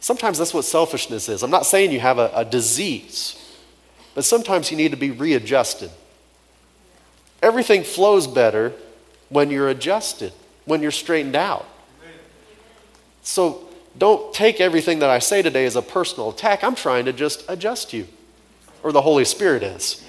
Sometimes 0.00 0.38
that's 0.38 0.54
what 0.54 0.64
selfishness 0.64 1.28
is. 1.28 1.42
I'm 1.42 1.50
not 1.50 1.66
saying 1.66 1.90
you 1.92 2.00
have 2.00 2.18
a, 2.18 2.30
a 2.34 2.44
disease, 2.44 3.36
but 4.14 4.24
sometimes 4.24 4.70
you 4.70 4.76
need 4.76 4.92
to 4.92 4.96
be 4.96 5.10
readjusted. 5.10 5.90
Everything 7.42 7.82
flows 7.82 8.26
better 8.26 8.72
when 9.28 9.50
you're 9.50 9.68
adjusted, 9.68 10.32
when 10.64 10.82
you're 10.82 10.90
straightened 10.90 11.36
out. 11.36 11.66
So 13.22 13.68
don't 13.96 14.32
take 14.32 14.60
everything 14.60 15.00
that 15.00 15.10
I 15.10 15.18
say 15.18 15.42
today 15.42 15.66
as 15.66 15.76
a 15.76 15.82
personal 15.82 16.30
attack. 16.30 16.64
I'm 16.64 16.74
trying 16.74 17.04
to 17.06 17.12
just 17.12 17.44
adjust 17.48 17.92
you, 17.92 18.06
or 18.82 18.92
the 18.92 19.02
Holy 19.02 19.24
Spirit 19.24 19.62
is. 19.62 20.04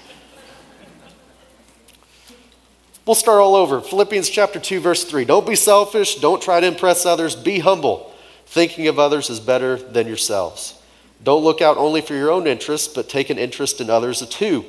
We'll 3.06 3.14
start 3.16 3.40
all 3.40 3.56
over. 3.56 3.80
Philippians 3.80 4.28
chapter 4.28 4.60
2, 4.60 4.78
verse 4.78 5.04
3. 5.04 5.24
Don't 5.24 5.46
be 5.46 5.56
selfish. 5.56 6.16
Don't 6.16 6.40
try 6.40 6.60
to 6.60 6.66
impress 6.66 7.04
others. 7.04 7.34
Be 7.34 7.58
humble. 7.58 8.09
Thinking 8.50 8.88
of 8.88 8.98
others 8.98 9.30
is 9.30 9.38
better 9.38 9.76
than 9.76 10.08
yourselves. 10.08 10.74
Don't 11.22 11.44
look 11.44 11.62
out 11.62 11.76
only 11.76 12.00
for 12.00 12.14
your 12.14 12.32
own 12.32 12.48
interests, 12.48 12.92
but 12.92 13.08
take 13.08 13.30
an 13.30 13.38
interest 13.38 13.80
in 13.80 13.88
others 13.88 14.26
too. 14.26 14.64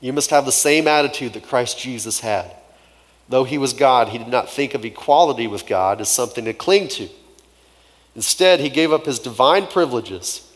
You 0.00 0.14
must 0.14 0.30
have 0.30 0.46
the 0.46 0.50
same 0.50 0.88
attitude 0.88 1.34
that 1.34 1.46
Christ 1.46 1.78
Jesus 1.78 2.20
had. 2.20 2.50
Though 3.28 3.44
he 3.44 3.58
was 3.58 3.74
God, 3.74 4.08
he 4.08 4.16
did 4.16 4.28
not 4.28 4.48
think 4.48 4.72
of 4.72 4.82
equality 4.82 5.46
with 5.46 5.66
God 5.66 6.00
as 6.00 6.08
something 6.08 6.46
to 6.46 6.54
cling 6.54 6.88
to. 6.88 7.10
Instead, 8.16 8.60
he 8.60 8.70
gave 8.70 8.94
up 8.94 9.04
his 9.04 9.18
divine 9.18 9.66
privileges. 9.66 10.50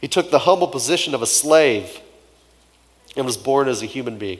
He 0.00 0.06
took 0.06 0.30
the 0.30 0.38
humble 0.38 0.68
position 0.68 1.12
of 1.12 1.22
a 1.22 1.26
slave 1.26 2.00
and 3.16 3.26
was 3.26 3.36
born 3.36 3.66
as 3.66 3.82
a 3.82 3.86
human 3.86 4.16
being. 4.16 4.38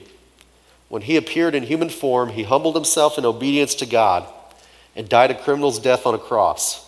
When 0.87 1.01
he 1.01 1.17
appeared 1.17 1.53
in 1.53 1.63
human 1.63 1.89
form, 1.89 2.29
he 2.29 2.43
humbled 2.43 2.75
himself 2.75 3.17
in 3.17 3.25
obedience 3.25 3.75
to 3.75 3.85
God 3.85 4.25
and 4.95 5.09
died 5.09 5.31
a 5.31 5.35
criminal's 5.35 5.79
death 5.79 6.05
on 6.05 6.13
a 6.13 6.17
cross. 6.17 6.82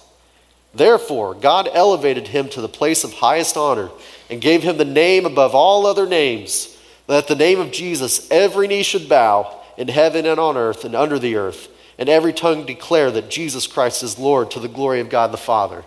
Therefore, 0.76 1.34
God 1.34 1.70
elevated 1.74 2.28
him 2.28 2.50
to 2.50 2.62
the 2.62 2.70
place 2.70 3.04
of 3.04 3.14
highest 3.14 3.58
honor 3.58 3.90
and 4.30 4.42
gave 4.42 4.62
him 4.62 4.78
the 4.78 4.86
name 4.86 5.26
above 5.26 5.56
all 5.56 5.86
other 5.86 6.06
names, 6.06 6.78
that 7.08 7.28
the 7.28 7.36
name 7.36 7.60
of 7.60 7.72
Jesus 7.72 8.30
every 8.30 8.68
knee 8.68 8.84
should 8.84 9.08
bow 9.10 9.62
in 9.78 9.88
heaven 9.88 10.26
and 10.26 10.40
on 10.40 10.58
earth 10.58 10.84
and 10.84 10.96
under 10.96 11.18
the 11.18 11.36
earth 11.36 11.70
and 11.98 12.10
every 12.10 12.34
tongue 12.34 12.66
declare 12.66 13.12
that 13.12 13.30
Jesus 13.30 13.68
Christ 13.68 14.04
is 14.04 14.20
Lord 14.20 14.52
to 14.52 14.60
the 14.60 14.68
glory 14.68 15.00
of 15.00 15.10
God 15.10 15.32
the 15.32 15.38
Father. 15.38 15.84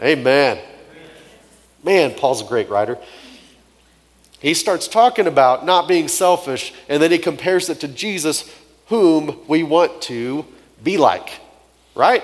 Amen. 0.00 0.58
Man, 1.84 2.14
Paul's 2.14 2.42
a 2.42 2.46
great 2.46 2.70
writer. 2.70 2.98
He 4.40 4.54
starts 4.54 4.88
talking 4.88 5.26
about 5.26 5.66
not 5.66 5.88
being 5.88 6.08
selfish, 6.08 6.72
and 6.88 7.02
then 7.02 7.10
he 7.10 7.18
compares 7.18 7.68
it 7.68 7.80
to 7.80 7.88
Jesus, 7.88 8.48
whom 8.86 9.38
we 9.48 9.62
want 9.62 10.00
to 10.02 10.46
be 10.82 10.96
like, 10.96 11.40
right? 11.94 12.22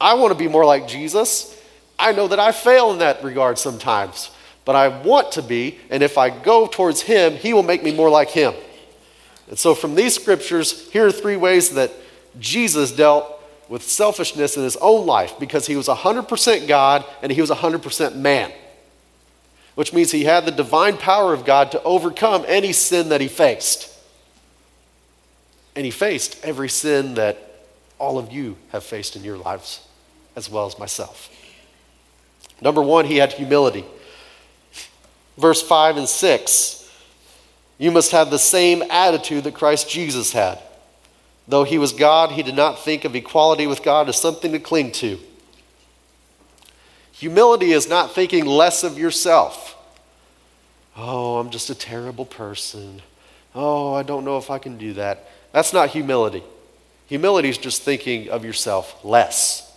I 0.00 0.14
want 0.14 0.32
to 0.32 0.38
be 0.38 0.48
more 0.48 0.64
like 0.64 0.88
Jesus. 0.88 1.54
I 1.98 2.12
know 2.12 2.28
that 2.28 2.38
I 2.38 2.52
fail 2.52 2.92
in 2.92 2.98
that 2.98 3.22
regard 3.24 3.58
sometimes, 3.58 4.30
but 4.64 4.76
I 4.76 4.88
want 4.88 5.32
to 5.32 5.42
be, 5.42 5.78
and 5.90 6.02
if 6.02 6.16
I 6.16 6.30
go 6.30 6.66
towards 6.66 7.02
him, 7.02 7.34
he 7.34 7.52
will 7.52 7.62
make 7.62 7.82
me 7.82 7.92
more 7.92 8.10
like 8.10 8.30
him. 8.30 8.54
And 9.48 9.58
so, 9.58 9.74
from 9.74 9.94
these 9.94 10.14
scriptures, 10.14 10.90
here 10.90 11.06
are 11.06 11.12
three 11.12 11.36
ways 11.36 11.70
that 11.70 11.90
Jesus 12.38 12.92
dealt 12.92 13.34
with 13.68 13.82
selfishness 13.82 14.56
in 14.56 14.62
his 14.62 14.76
own 14.76 15.06
life 15.06 15.38
because 15.38 15.66
he 15.66 15.76
was 15.76 15.88
100% 15.88 16.68
God 16.68 17.04
and 17.22 17.32
he 17.32 17.40
was 17.40 17.50
100% 17.50 18.16
man, 18.16 18.52
which 19.74 19.92
means 19.92 20.10
he 20.10 20.24
had 20.24 20.44
the 20.44 20.50
divine 20.50 20.96
power 20.96 21.32
of 21.34 21.44
God 21.44 21.72
to 21.72 21.82
overcome 21.82 22.44
any 22.46 22.72
sin 22.72 23.10
that 23.10 23.20
he 23.20 23.28
faced. 23.28 23.94
And 25.76 25.84
he 25.84 25.90
faced 25.90 26.42
every 26.44 26.68
sin 26.68 27.14
that 27.14 27.38
all 27.98 28.18
of 28.18 28.32
you 28.32 28.56
have 28.70 28.84
faced 28.84 29.16
in 29.16 29.24
your 29.24 29.36
lives, 29.36 29.86
as 30.38 30.48
well 30.48 30.66
as 30.66 30.78
myself. 30.78 31.30
Number 32.62 32.80
one, 32.80 33.04
he 33.04 33.16
had 33.16 33.32
humility. 33.32 33.84
Verse 35.36 35.60
5 35.60 35.98
and 35.98 36.08
6 36.08 36.90
You 37.76 37.90
must 37.90 38.12
have 38.12 38.30
the 38.30 38.38
same 38.38 38.82
attitude 38.88 39.44
that 39.44 39.54
Christ 39.54 39.90
Jesus 39.90 40.32
had. 40.32 40.60
Though 41.48 41.64
he 41.64 41.78
was 41.78 41.92
God, 41.92 42.32
he 42.32 42.42
did 42.42 42.54
not 42.54 42.78
think 42.78 43.04
of 43.04 43.16
equality 43.16 43.66
with 43.66 43.82
God 43.82 44.08
as 44.08 44.20
something 44.20 44.52
to 44.52 44.58
cling 44.58 44.92
to. 44.92 45.18
Humility 47.12 47.72
is 47.72 47.88
not 47.88 48.14
thinking 48.14 48.46
less 48.46 48.84
of 48.84 48.98
yourself. 48.98 49.76
Oh, 50.96 51.38
I'm 51.38 51.50
just 51.50 51.68
a 51.70 51.74
terrible 51.74 52.26
person. 52.26 53.02
Oh, 53.54 53.92
I 53.94 54.04
don't 54.04 54.24
know 54.24 54.38
if 54.38 54.50
I 54.50 54.58
can 54.58 54.78
do 54.78 54.92
that. 54.94 55.28
That's 55.52 55.72
not 55.72 55.90
humility. 55.90 56.44
Humility 57.06 57.48
is 57.48 57.58
just 57.58 57.82
thinking 57.82 58.28
of 58.28 58.44
yourself 58.44 59.04
less. 59.04 59.67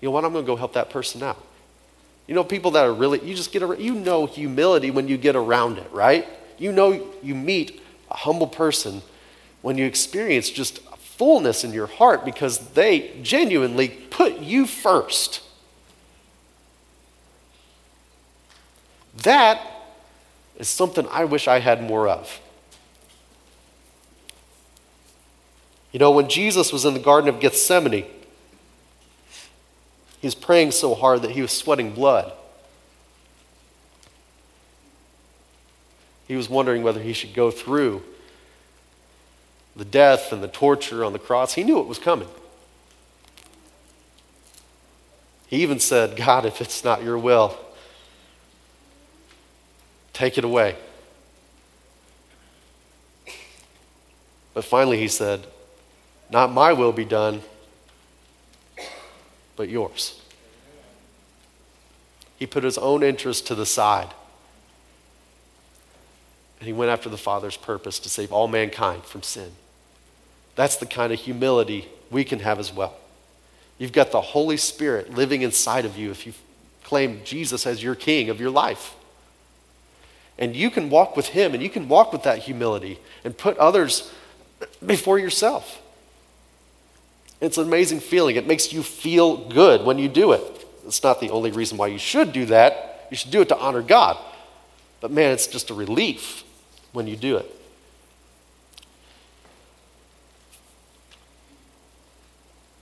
You 0.00 0.08
know 0.08 0.12
what? 0.12 0.24
I'm 0.24 0.32
going 0.32 0.44
to 0.44 0.46
go 0.46 0.56
help 0.56 0.74
that 0.74 0.90
person 0.90 1.22
out. 1.22 1.42
You 2.26 2.34
know, 2.34 2.44
people 2.44 2.72
that 2.72 2.84
are 2.84 2.92
really, 2.92 3.24
you 3.24 3.34
just 3.34 3.52
get, 3.52 3.62
around, 3.62 3.80
you 3.80 3.94
know 3.94 4.26
humility 4.26 4.90
when 4.90 5.08
you 5.08 5.16
get 5.16 5.36
around 5.36 5.78
it, 5.78 5.90
right? 5.92 6.26
You 6.58 6.72
know, 6.72 7.06
you 7.22 7.34
meet 7.34 7.80
a 8.10 8.16
humble 8.16 8.48
person 8.48 9.02
when 9.62 9.78
you 9.78 9.86
experience 9.86 10.50
just 10.50 10.80
fullness 10.96 11.64
in 11.64 11.72
your 11.72 11.86
heart 11.86 12.24
because 12.24 12.58
they 12.70 13.18
genuinely 13.22 13.88
put 13.88 14.38
you 14.38 14.66
first. 14.66 15.42
That 19.22 19.60
is 20.58 20.68
something 20.68 21.06
I 21.10 21.24
wish 21.24 21.48
I 21.48 21.60
had 21.60 21.82
more 21.82 22.08
of. 22.08 22.40
You 25.92 26.00
know, 26.00 26.10
when 26.10 26.28
Jesus 26.28 26.72
was 26.72 26.84
in 26.84 26.92
the 26.92 27.00
Garden 27.00 27.28
of 27.28 27.40
Gethsemane, 27.40 28.04
he 30.20 30.26
was 30.26 30.34
praying 30.34 30.72
so 30.72 30.94
hard 30.94 31.22
that 31.22 31.30
he 31.30 31.42
was 31.42 31.52
sweating 31.52 31.92
blood. 31.92 32.32
He 36.26 36.36
was 36.36 36.48
wondering 36.48 36.82
whether 36.82 37.00
he 37.00 37.12
should 37.12 37.34
go 37.34 37.50
through 37.50 38.02
the 39.76 39.84
death 39.84 40.32
and 40.32 40.42
the 40.42 40.48
torture 40.48 41.04
on 41.04 41.12
the 41.12 41.18
cross, 41.18 41.52
he 41.52 41.62
knew 41.62 41.78
it 41.78 41.86
was 41.86 41.98
coming. 41.98 42.28
He 45.48 45.62
even 45.62 45.78
said, 45.78 46.16
God, 46.16 46.46
if 46.46 46.60
it's 46.60 46.82
not 46.82 47.04
your 47.04 47.18
will, 47.18 47.56
take 50.12 50.38
it 50.38 50.44
away. 50.44 50.76
But 54.54 54.64
finally, 54.64 54.98
he 54.98 55.08
said, 55.08 55.46
Not 56.30 56.50
my 56.50 56.72
will 56.72 56.92
be 56.92 57.04
done, 57.04 57.42
but 59.56 59.68
yours. 59.68 60.20
He 62.38 62.46
put 62.46 62.64
his 62.64 62.78
own 62.78 63.02
interest 63.02 63.46
to 63.46 63.54
the 63.54 63.66
side. 63.66 64.12
And 66.60 66.66
he 66.66 66.72
went 66.72 66.90
after 66.90 67.08
the 67.08 67.16
Father's 67.16 67.56
purpose 67.56 67.98
to 68.00 68.08
save 68.08 68.32
all 68.32 68.48
mankind 68.48 69.04
from 69.04 69.22
sin. 69.22 69.52
That's 70.54 70.76
the 70.76 70.86
kind 70.86 71.12
of 71.12 71.18
humility 71.18 71.88
we 72.10 72.24
can 72.24 72.40
have 72.40 72.58
as 72.58 72.72
well. 72.72 72.96
You've 73.78 73.92
got 73.92 74.10
the 74.10 74.20
Holy 74.20 74.56
Spirit 74.56 75.14
living 75.14 75.42
inside 75.42 75.84
of 75.84 75.98
you 75.98 76.10
if 76.10 76.26
you 76.26 76.32
claim 76.82 77.20
Jesus 77.24 77.66
as 77.66 77.82
your 77.82 77.94
king 77.94 78.30
of 78.30 78.40
your 78.40 78.50
life. 78.50 78.94
And 80.38 80.54
you 80.54 80.70
can 80.70 80.88
walk 80.88 81.16
with 81.16 81.28
him 81.28 81.54
and 81.54 81.62
you 81.62 81.70
can 81.70 81.88
walk 81.88 82.12
with 82.12 82.22
that 82.22 82.40
humility 82.40 82.98
and 83.24 83.36
put 83.36 83.56
others 83.58 84.12
before 84.84 85.18
yourself. 85.18 85.82
It's 87.40 87.58
an 87.58 87.66
amazing 87.66 88.00
feeling. 88.00 88.36
It 88.36 88.46
makes 88.46 88.72
you 88.72 88.82
feel 88.82 89.36
good 89.48 89.84
when 89.84 89.98
you 89.98 90.08
do 90.08 90.32
it. 90.32 90.42
It's 90.86 91.02
not 91.02 91.20
the 91.20 91.30
only 91.30 91.50
reason 91.50 91.76
why 91.76 91.88
you 91.88 91.98
should 91.98 92.32
do 92.32 92.46
that. 92.46 93.06
You 93.10 93.16
should 93.16 93.30
do 93.30 93.42
it 93.42 93.48
to 93.48 93.58
honor 93.58 93.82
God. 93.82 94.16
But 95.00 95.10
man, 95.10 95.32
it's 95.32 95.46
just 95.46 95.70
a 95.70 95.74
relief 95.74 96.44
when 96.92 97.06
you 97.06 97.16
do 97.16 97.36
it. 97.36 97.52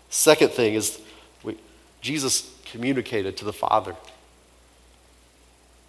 Second 0.09 0.53
thing 0.53 0.75
is 0.75 1.01
we, 1.43 1.59
Jesus 2.01 2.55
communicated 2.67 3.37
to 3.39 3.45
the 3.45 3.53
Father. 3.53 3.97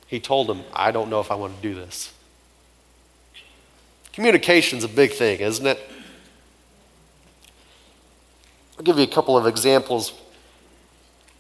He 0.08 0.20
told 0.20 0.50
him, 0.50 0.64
I 0.74 0.92
don't 0.92 1.10
know 1.10 1.20
if 1.20 1.30
I 1.30 1.36
want 1.36 1.56
to 1.56 1.62
do 1.62 1.76
this. 1.76 2.12
Communication's 4.14 4.84
a 4.84 4.88
big 4.88 5.12
thing, 5.12 5.40
isn't 5.40 5.66
it? 5.66 5.80
I'll 8.78 8.84
give 8.84 8.98
you 8.98 9.04
a 9.04 9.08
couple 9.08 9.38
of 9.38 9.48
examples. 9.48 10.14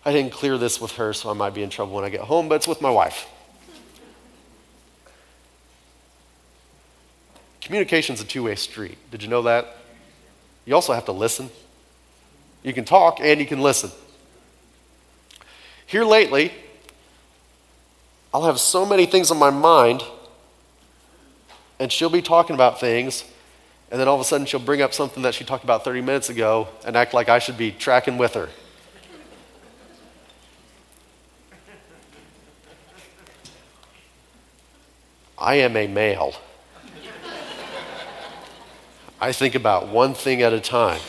I 0.05 0.11
didn't 0.11 0.31
clear 0.31 0.57
this 0.57 0.79
with 0.79 0.93
her, 0.93 1.13
so 1.13 1.29
I 1.29 1.33
might 1.33 1.53
be 1.53 1.63
in 1.63 1.69
trouble 1.69 1.93
when 1.93 2.05
I 2.05 2.09
get 2.09 2.21
home, 2.21 2.47
but 2.47 2.55
it's 2.55 2.67
with 2.67 2.81
my 2.81 2.89
wife. 2.89 3.27
Communication's 7.61 8.21
a 8.21 8.25
two 8.25 8.43
way 8.43 8.55
street. 8.55 8.97
Did 9.09 9.23
you 9.23 9.29
know 9.29 9.41
that? 9.41 9.77
You 10.65 10.75
also 10.75 10.93
have 10.93 11.05
to 11.05 11.11
listen. 11.11 11.49
You 12.63 12.73
can 12.73 12.85
talk 12.85 13.19
and 13.19 13.39
you 13.39 13.45
can 13.45 13.61
listen. 13.61 13.91
Here 15.87 16.03
lately, 16.03 16.51
I'll 18.33 18.45
have 18.45 18.59
so 18.59 18.85
many 18.85 19.05
things 19.05 19.31
on 19.31 19.37
my 19.37 19.49
mind, 19.49 20.03
and 21.79 21.91
she'll 21.91 22.09
be 22.09 22.21
talking 22.21 22.53
about 22.53 22.79
things, 22.79 23.23
and 23.91 23.99
then 23.99 24.07
all 24.07 24.15
of 24.15 24.21
a 24.21 24.23
sudden 24.23 24.45
she'll 24.45 24.59
bring 24.59 24.81
up 24.81 24.93
something 24.93 25.23
that 25.23 25.33
she 25.33 25.43
talked 25.43 25.63
about 25.63 25.83
30 25.83 26.01
minutes 26.01 26.29
ago 26.29 26.67
and 26.85 26.95
act 26.95 27.13
like 27.13 27.29
I 27.29 27.39
should 27.39 27.57
be 27.57 27.71
tracking 27.71 28.17
with 28.17 28.33
her. 28.33 28.49
I 35.37 35.55
am 35.55 35.77
a 35.77 35.87
male. 35.87 36.33
I 39.21 39.31
think 39.31 39.55
about 39.55 39.87
one 39.87 40.13
thing 40.13 40.41
at 40.41 40.53
a 40.53 40.59
time. 40.59 40.99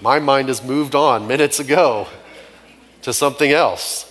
My 0.00 0.18
mind 0.18 0.48
has 0.48 0.62
moved 0.62 0.94
on 0.94 1.26
minutes 1.26 1.58
ago 1.58 2.06
to 3.02 3.12
something 3.12 3.50
else. 3.50 4.04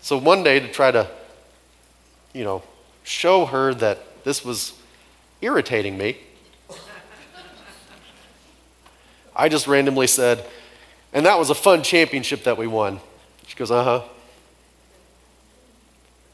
So 0.00 0.16
one 0.18 0.42
day 0.42 0.60
to 0.60 0.68
try 0.68 0.90
to, 0.90 1.08
you 2.32 2.44
know, 2.44 2.62
show 3.10 3.44
her 3.46 3.74
that 3.74 4.24
this 4.24 4.44
was 4.44 4.72
irritating 5.40 5.98
me, 5.98 6.16
I 9.34 9.48
just 9.48 9.66
randomly 9.66 10.06
said, 10.06 10.44
and 11.12 11.26
that 11.26 11.38
was 11.38 11.50
a 11.50 11.54
fun 11.54 11.82
championship 11.82 12.44
that 12.44 12.56
we 12.56 12.66
won. 12.66 13.00
She 13.46 13.56
goes, 13.56 13.70
uh 13.70 13.82
huh. 13.82 14.02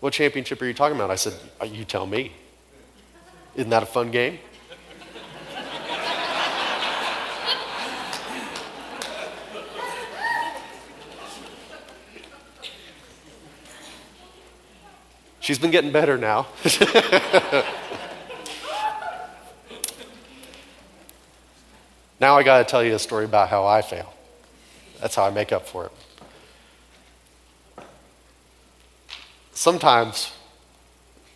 What 0.01 0.13
championship 0.13 0.61
are 0.61 0.67
you 0.67 0.75
talking 0.75 0.97
about? 0.97 1.11
I 1.11 1.15
said, 1.15 1.35
You 1.65 1.85
tell 1.85 2.07
me. 2.07 2.33
Isn't 3.55 3.71
that 3.71 3.83
a 3.83 3.87
fun 3.87 4.11
game? 4.11 4.39
She's 15.47 15.61
been 15.61 15.71
getting 15.71 15.93
better 15.93 16.19
now. 16.19 16.49
now 22.19 22.37
I 22.37 22.43
got 22.43 22.59
to 22.59 22.65
tell 22.65 22.83
you 22.83 22.97
a 22.97 22.99
story 22.99 23.27
about 23.27 23.49
how 23.49 23.65
I 23.65 23.81
fail. 23.81 24.13
That's 25.01 25.15
how 25.15 25.23
I 25.25 25.31
make 25.31 25.53
up 25.53 25.69
for 25.69 25.87
it. 25.87 25.93
Sometimes 29.53 30.33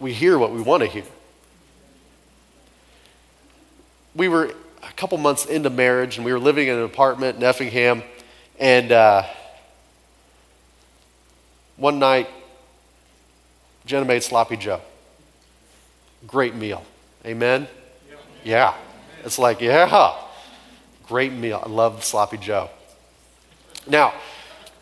we 0.00 0.12
hear 0.12 0.36
what 0.38 0.50
we 0.50 0.60
want 0.60 0.82
to 0.82 0.88
hear 0.88 1.04
we 4.14 4.28
were 4.28 4.52
a 4.82 4.92
couple 4.96 5.16
months 5.18 5.46
into 5.46 5.70
marriage 5.70 6.16
and 6.16 6.24
we 6.24 6.32
were 6.32 6.38
living 6.40 6.66
in 6.66 6.76
an 6.76 6.82
apartment 6.82 7.36
in 7.36 7.44
Effingham. 7.44 8.02
And 8.58 8.90
uh, 8.90 9.22
one 11.76 11.98
night, 11.98 12.28
Jenna 13.86 14.04
made 14.04 14.22
sloppy 14.22 14.56
Joe. 14.56 14.80
Great 16.26 16.54
meal. 16.54 16.84
Amen? 17.24 17.66
Yeah. 18.44 18.74
It's 19.24 19.38
like, 19.38 19.60
yeah, 19.60 20.14
great 21.06 21.32
meal. 21.32 21.62
I 21.64 21.68
love 21.68 22.04
sloppy 22.04 22.38
Joe. 22.38 22.70
Now, 23.86 24.14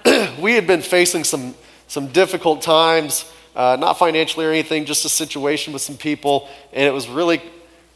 we 0.41 0.55
had 0.55 0.67
been 0.67 0.83
facing 0.83 1.25
some, 1.25 1.55
some 1.87 2.09
difficult 2.09 2.63
times, 2.63 3.31
uh, 3.57 3.77
not 3.81 3.99
financially 3.99 4.47
or 4.47 4.51
anything, 4.51 4.85
just 4.85 5.05
a 5.05 5.09
situation 5.09 5.73
with 5.73 5.83
some 5.83 5.97
people, 5.97 6.49
and 6.73 6.87
it 6.87 6.93
was 6.93 7.09
really 7.09 7.43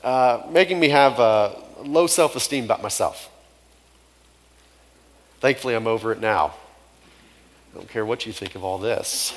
uh, 0.02 0.42
making 0.50 0.80
me 0.80 0.88
have 0.88 1.18
low 1.84 2.06
self 2.06 2.36
esteem 2.36 2.64
about 2.64 2.82
myself. 2.82 3.28
Thankfully, 5.40 5.74
I'm 5.74 5.86
over 5.86 6.12
it 6.12 6.20
now. 6.20 6.54
I 7.72 7.78
don't 7.78 7.88
care 7.88 8.04
what 8.04 8.26
you 8.26 8.32
think 8.32 8.54
of 8.54 8.64
all 8.64 8.78
this. 8.78 9.34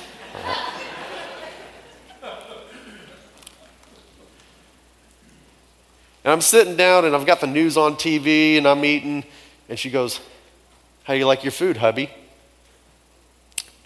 And 6.26 6.32
I'm 6.32 6.40
sitting 6.40 6.74
down 6.74 7.04
and 7.04 7.14
I've 7.14 7.24
got 7.24 7.40
the 7.40 7.46
news 7.46 7.76
on 7.76 7.94
TV 7.94 8.58
and 8.58 8.66
I'm 8.66 8.84
eating, 8.84 9.22
and 9.68 9.78
she 9.78 9.90
goes, 9.90 10.18
How 11.04 11.12
do 11.12 11.20
you 11.20 11.24
like 11.24 11.44
your 11.44 11.52
food, 11.52 11.76
hubby? 11.76 12.10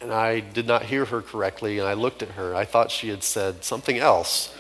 And 0.01 0.11
I 0.11 0.41
did 0.41 0.67
not 0.67 0.85
hear 0.85 1.05
her 1.05 1.21
correctly, 1.21 1.79
and 1.79 1.87
I 1.87 1.93
looked 1.93 2.23
at 2.23 2.31
her. 2.31 2.55
I 2.57 2.65
thought 2.65 2.91
she 2.91 3.11
had 3.11 3.23
said 3.23 3.63
something 3.63 3.99
else. 3.99 4.57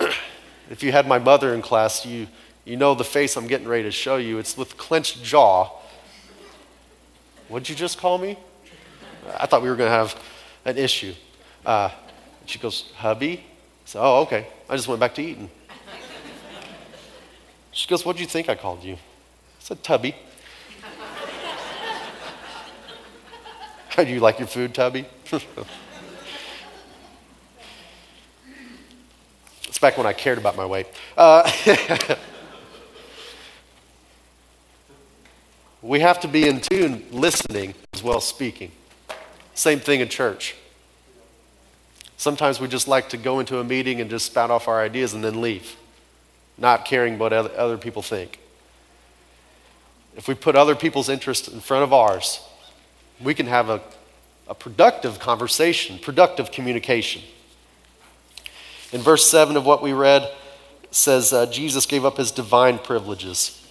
If 0.68 0.82
you 0.82 0.90
had 0.90 1.06
my 1.06 1.20
mother 1.20 1.54
in 1.54 1.62
class, 1.62 2.04
you, 2.04 2.26
you 2.64 2.76
know 2.76 2.96
the 2.96 3.04
face 3.04 3.36
I'm 3.36 3.46
getting 3.46 3.68
ready 3.68 3.84
to 3.84 3.92
show 3.92 4.16
you. 4.16 4.40
It's 4.40 4.56
with 4.56 4.76
clenched 4.76 5.22
jaw. 5.22 5.70
What'd 7.46 7.68
you 7.68 7.76
just 7.76 7.98
call 7.98 8.18
me? 8.18 8.36
I 9.38 9.46
thought 9.46 9.62
we 9.62 9.68
were 9.68 9.76
going 9.76 9.88
to 9.88 9.96
have 9.96 10.20
an 10.64 10.76
issue. 10.76 11.14
Uh, 11.64 11.90
she 12.46 12.58
goes, 12.58 12.90
hubby? 12.96 13.44
Said, 13.86 14.00
oh, 14.02 14.22
okay. 14.22 14.48
I 14.68 14.74
just 14.74 14.88
went 14.88 15.00
back 15.00 15.14
to 15.14 15.22
eating. 15.22 15.48
She 17.70 17.88
goes, 17.88 18.04
what'd 18.04 18.20
you 18.20 18.26
think 18.26 18.48
I 18.48 18.56
called 18.56 18.82
you? 18.82 18.94
I 18.94 18.98
said, 19.60 19.82
Tubby. 19.84 20.14
How 23.88 24.04
do 24.04 24.10
you 24.10 24.20
like 24.20 24.38
your 24.38 24.48
food, 24.48 24.74
Tubby? 24.74 25.06
It's 29.68 29.82
back 29.82 29.98
when 29.98 30.06
I 30.06 30.14
cared 30.14 30.38
about 30.38 30.56
my 30.56 30.64
weight. 30.64 30.86
Uh, 31.18 31.52
we 35.82 36.00
have 36.00 36.18
to 36.20 36.28
be 36.28 36.48
in 36.48 36.62
tune 36.62 37.04
listening 37.12 37.74
as 37.92 38.02
well 38.02 38.16
as 38.16 38.24
speaking. 38.24 38.72
Same 39.54 39.78
thing 39.78 40.00
in 40.00 40.08
church. 40.08 40.54
Sometimes 42.16 42.60
we 42.60 42.68
just 42.68 42.88
like 42.88 43.10
to 43.10 43.16
go 43.16 43.40
into 43.40 43.58
a 43.58 43.64
meeting 43.64 44.00
and 44.00 44.08
just 44.08 44.26
spout 44.26 44.50
off 44.50 44.68
our 44.68 44.80
ideas 44.80 45.12
and 45.12 45.22
then 45.22 45.40
leave, 45.40 45.76
not 46.56 46.84
caring 46.84 47.18
what 47.18 47.32
other 47.32 47.76
people 47.76 48.02
think. 48.02 48.38
If 50.16 50.28
we 50.28 50.34
put 50.34 50.56
other 50.56 50.74
people's 50.74 51.10
interests 51.10 51.46
in 51.46 51.60
front 51.60 51.84
of 51.84 51.92
ours, 51.92 52.40
we 53.20 53.34
can 53.34 53.46
have 53.46 53.68
a, 53.68 53.82
a 54.48 54.54
productive 54.54 55.18
conversation, 55.18 55.98
productive 55.98 56.50
communication. 56.50 57.22
In 58.92 59.02
verse 59.02 59.28
7 59.28 59.56
of 59.56 59.66
what 59.66 59.82
we 59.82 59.92
read, 59.92 60.30
says 60.90 61.32
uh, 61.32 61.44
Jesus 61.46 61.84
gave 61.84 62.06
up 62.06 62.16
his 62.16 62.30
divine 62.30 62.78
privileges. 62.78 63.62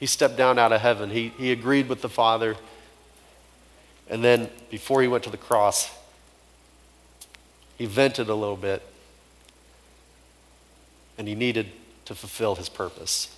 He 0.00 0.06
stepped 0.06 0.36
down 0.36 0.58
out 0.58 0.72
of 0.72 0.80
heaven. 0.80 1.10
He, 1.10 1.28
he 1.38 1.52
agreed 1.52 1.88
with 1.88 2.02
the 2.02 2.08
Father. 2.08 2.56
And 4.10 4.24
then, 4.24 4.50
before 4.68 5.00
he 5.00 5.06
went 5.06 5.22
to 5.24 5.30
the 5.30 5.36
cross, 5.36 5.88
he 7.82 7.86
vented 7.86 8.28
a 8.28 8.34
little 8.36 8.56
bit. 8.56 8.80
And 11.18 11.26
he 11.26 11.34
needed 11.34 11.66
to 12.04 12.14
fulfill 12.14 12.54
his 12.54 12.68
purpose. 12.68 13.36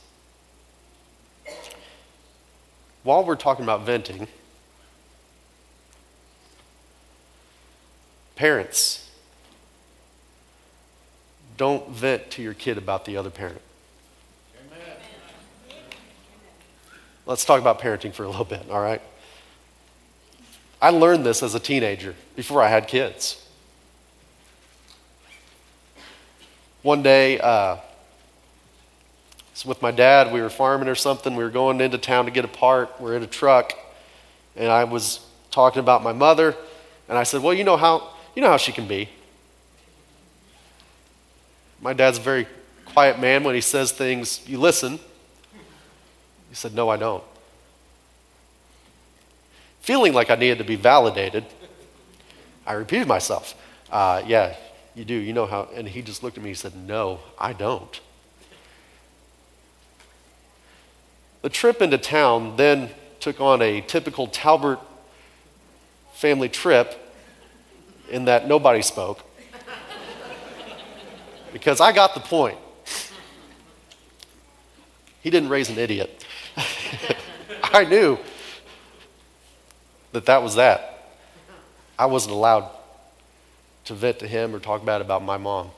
While 3.04 3.24
we're 3.24 3.36
talking 3.36 3.64
about 3.64 3.86
venting, 3.86 4.28
parents, 8.36 9.10
don't 11.56 11.88
vent 11.88 12.30
to 12.32 12.42
your 12.42 12.52
kid 12.52 12.76
about 12.76 13.06
the 13.06 13.16
other 13.16 13.30
parent. 13.30 13.62
Let's 17.24 17.46
talk 17.46 17.62
about 17.62 17.80
parenting 17.80 18.12
for 18.12 18.24
a 18.24 18.28
little 18.28 18.44
bit, 18.44 18.70
all 18.70 18.82
right? 18.82 19.00
I 20.82 20.90
learned 20.90 21.24
this 21.24 21.42
as 21.42 21.54
a 21.54 21.60
teenager 21.60 22.14
before 22.36 22.62
I 22.62 22.68
had 22.68 22.88
kids. 22.88 23.40
One 26.84 27.02
day, 27.02 27.40
uh, 27.40 27.78
with 29.64 29.82
my 29.82 29.90
dad, 29.90 30.32
we 30.32 30.40
were 30.40 30.50
farming 30.50 30.86
or 30.86 30.94
something. 30.94 31.34
We 31.34 31.42
were 31.42 31.50
going 31.50 31.80
into 31.80 31.98
town 31.98 32.26
to 32.26 32.30
get 32.30 32.44
a 32.44 32.48
part. 32.48 33.00
We're 33.00 33.16
in 33.16 33.22
a 33.22 33.26
truck, 33.26 33.72
and 34.54 34.70
I 34.70 34.84
was 34.84 35.26
talking 35.50 35.80
about 35.80 36.04
my 36.04 36.12
mother, 36.12 36.54
and 37.08 37.18
I 37.18 37.22
said, 37.22 37.42
"Well, 37.42 37.54
you 37.54 37.64
know 37.64 37.76
how 37.76 38.10
you 38.36 38.42
know 38.42 38.50
how 38.50 38.58
she 38.58 38.70
can 38.70 38.86
be." 38.86 39.08
My 41.80 41.94
dad's 41.94 42.18
a 42.18 42.20
very 42.20 42.46
quiet 42.84 43.18
man. 43.18 43.44
When 43.44 43.54
he 43.54 43.60
says 43.60 43.90
things, 43.90 44.46
you 44.46 44.58
listen. 44.60 44.98
He 46.50 46.54
said, 46.54 46.74
No, 46.74 46.88
I 46.88 46.96
don't. 46.96 47.24
Feeling 49.80 50.12
like 50.12 50.30
I 50.30 50.34
needed 50.34 50.58
to 50.58 50.64
be 50.64 50.76
validated, 50.76 51.44
I 52.66 52.74
repeated 52.74 53.08
myself. 53.08 53.54
Uh, 53.90 54.22
yeah, 54.26 54.54
you 54.94 55.04
do. 55.04 55.14
You 55.14 55.32
know 55.32 55.46
how. 55.46 55.68
And 55.74 55.88
he 55.88 56.02
just 56.02 56.22
looked 56.22 56.36
at 56.36 56.44
me 56.44 56.50
and 56.50 56.58
said, 56.58 56.76
No, 56.76 57.20
I 57.38 57.52
don't. 57.52 58.00
The 61.42 61.50
trip 61.50 61.82
into 61.82 61.98
town 61.98 62.56
then 62.56 62.90
took 63.20 63.40
on 63.40 63.60
a 63.60 63.80
typical 63.82 64.26
Talbert 64.26 64.80
family 66.14 66.48
trip 66.48 66.98
in 68.10 68.26
that 68.26 68.48
nobody 68.48 68.82
spoke. 68.82 69.22
because 71.52 71.80
I 71.80 71.92
got 71.92 72.14
the 72.14 72.20
point. 72.20 72.58
He 75.20 75.30
didn't 75.30 75.48
raise 75.48 75.70
an 75.70 75.78
idiot. 75.78 76.24
I 77.62 77.84
knew 77.84 78.18
that 80.12 80.26
that 80.26 80.42
was 80.42 80.54
that. 80.56 81.12
I 81.98 82.06
wasn't 82.06 82.34
allowed 82.34 82.70
to 83.84 83.94
vent 83.94 84.18
to 84.20 84.26
him 84.26 84.54
or 84.54 84.58
talk 84.58 84.84
bad 84.84 85.00
about 85.00 85.22
my 85.22 85.36
mom. 85.36 85.70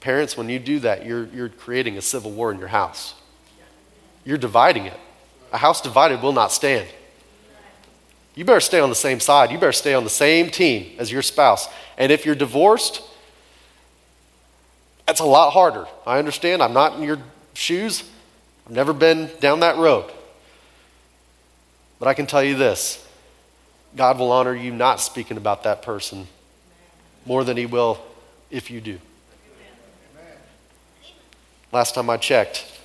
Parents, 0.00 0.36
when 0.36 0.48
you 0.48 0.58
do 0.58 0.78
that, 0.80 1.04
you're, 1.04 1.26
you're 1.26 1.48
creating 1.48 1.96
a 1.96 2.02
civil 2.02 2.30
war 2.30 2.52
in 2.52 2.58
your 2.58 2.68
house. 2.68 3.14
You're 4.24 4.38
dividing 4.38 4.86
it. 4.86 4.98
A 5.52 5.58
house 5.58 5.80
divided 5.80 6.22
will 6.22 6.32
not 6.32 6.52
stand. 6.52 6.88
You 8.34 8.44
better 8.44 8.60
stay 8.60 8.78
on 8.78 8.88
the 8.88 8.94
same 8.94 9.18
side. 9.18 9.50
You 9.50 9.58
better 9.58 9.72
stay 9.72 9.94
on 9.94 10.04
the 10.04 10.10
same 10.10 10.50
team 10.50 10.94
as 10.98 11.10
your 11.10 11.22
spouse. 11.22 11.68
And 11.96 12.12
if 12.12 12.24
you're 12.24 12.36
divorced, 12.36 13.02
that's 15.06 15.20
a 15.20 15.24
lot 15.24 15.50
harder. 15.50 15.86
I 16.06 16.18
understand. 16.18 16.62
I'm 16.62 16.72
not 16.72 16.94
in 16.96 17.02
your 17.02 17.18
shoes. 17.54 18.04
I've 18.66 18.72
never 18.72 18.92
been 18.92 19.30
down 19.40 19.60
that 19.60 19.76
road. 19.76 20.12
But 21.98 22.06
I 22.06 22.14
can 22.14 22.26
tell 22.26 22.44
you 22.44 22.54
this 22.54 23.04
God 23.96 24.18
will 24.18 24.32
honor 24.32 24.54
you 24.54 24.72
not 24.72 25.00
speaking 25.00 25.36
about 25.36 25.64
that 25.64 25.82
person 25.82 26.26
more 27.26 27.44
than 27.44 27.56
He 27.56 27.66
will 27.66 27.98
if 28.50 28.70
you 28.70 28.80
do. 28.80 28.98
Last 31.72 31.94
time 31.94 32.08
I 32.08 32.16
checked, 32.16 32.80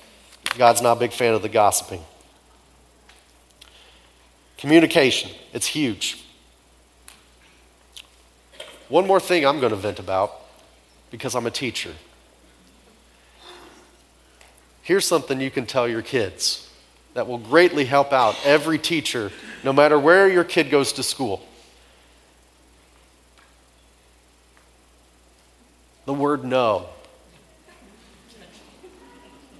God's 0.58 0.82
not 0.82 0.96
a 0.96 1.00
big 1.00 1.12
fan 1.12 1.34
of 1.34 1.42
the 1.42 1.48
gossiping. 1.48 2.02
Communication, 4.58 5.30
it's 5.52 5.66
huge. 5.66 6.22
One 8.88 9.06
more 9.06 9.20
thing 9.20 9.46
I'm 9.46 9.60
going 9.60 9.70
to 9.70 9.76
vent 9.76 9.98
about 9.98 10.32
because 11.10 11.34
I'm 11.34 11.46
a 11.46 11.50
teacher. 11.50 11.92
Here's 14.82 15.06
something 15.06 15.40
you 15.40 15.50
can 15.50 15.64
tell 15.64 15.88
your 15.88 16.02
kids 16.02 16.70
that 17.14 17.26
will 17.28 17.38
greatly 17.38 17.84
help 17.84 18.12
out 18.12 18.36
every 18.44 18.78
teacher, 18.78 19.30
no 19.62 19.72
matter 19.72 19.98
where 19.98 20.28
your 20.28 20.44
kid 20.44 20.70
goes 20.70 20.92
to 20.94 21.02
school. 21.02 21.46
The 26.06 26.12
word 26.12 26.44
no. 26.44 26.86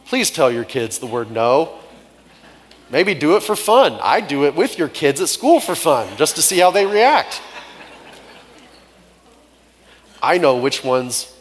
Please 0.07 0.31
tell 0.31 0.51
your 0.51 0.65
kids 0.65 0.99
the 0.99 1.07
word 1.07 1.31
no. 1.31 1.79
Maybe 2.91 3.15
do 3.15 3.37
it 3.37 3.43
for 3.43 3.57
fun. 3.57 3.99
I 4.03 4.21
do 4.21 4.45
it 4.45 4.55
with 4.55 4.79
your 4.79 4.89
kids 4.89 5.21
at 5.21 5.29
school 5.29 5.59
for 5.59 5.75
fun, 5.75 6.17
just 6.17 6.37
to 6.37 6.43
see 6.43 6.59
how 6.59 6.71
they 6.71 6.85
react. 6.85 7.41
I 10.23 10.39
know 10.39 10.57
which 10.57 10.85
ones 10.85 11.35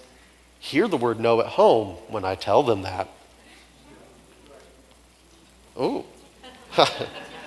hear 0.60 0.88
the 0.88 0.98
word 0.98 1.20
no 1.20 1.42
at 1.42 1.48
home 1.48 1.96
when 2.08 2.24
I 2.24 2.36
tell 2.36 2.64
them 2.64 2.84
that. 2.84 3.10
Oh, 5.76 6.06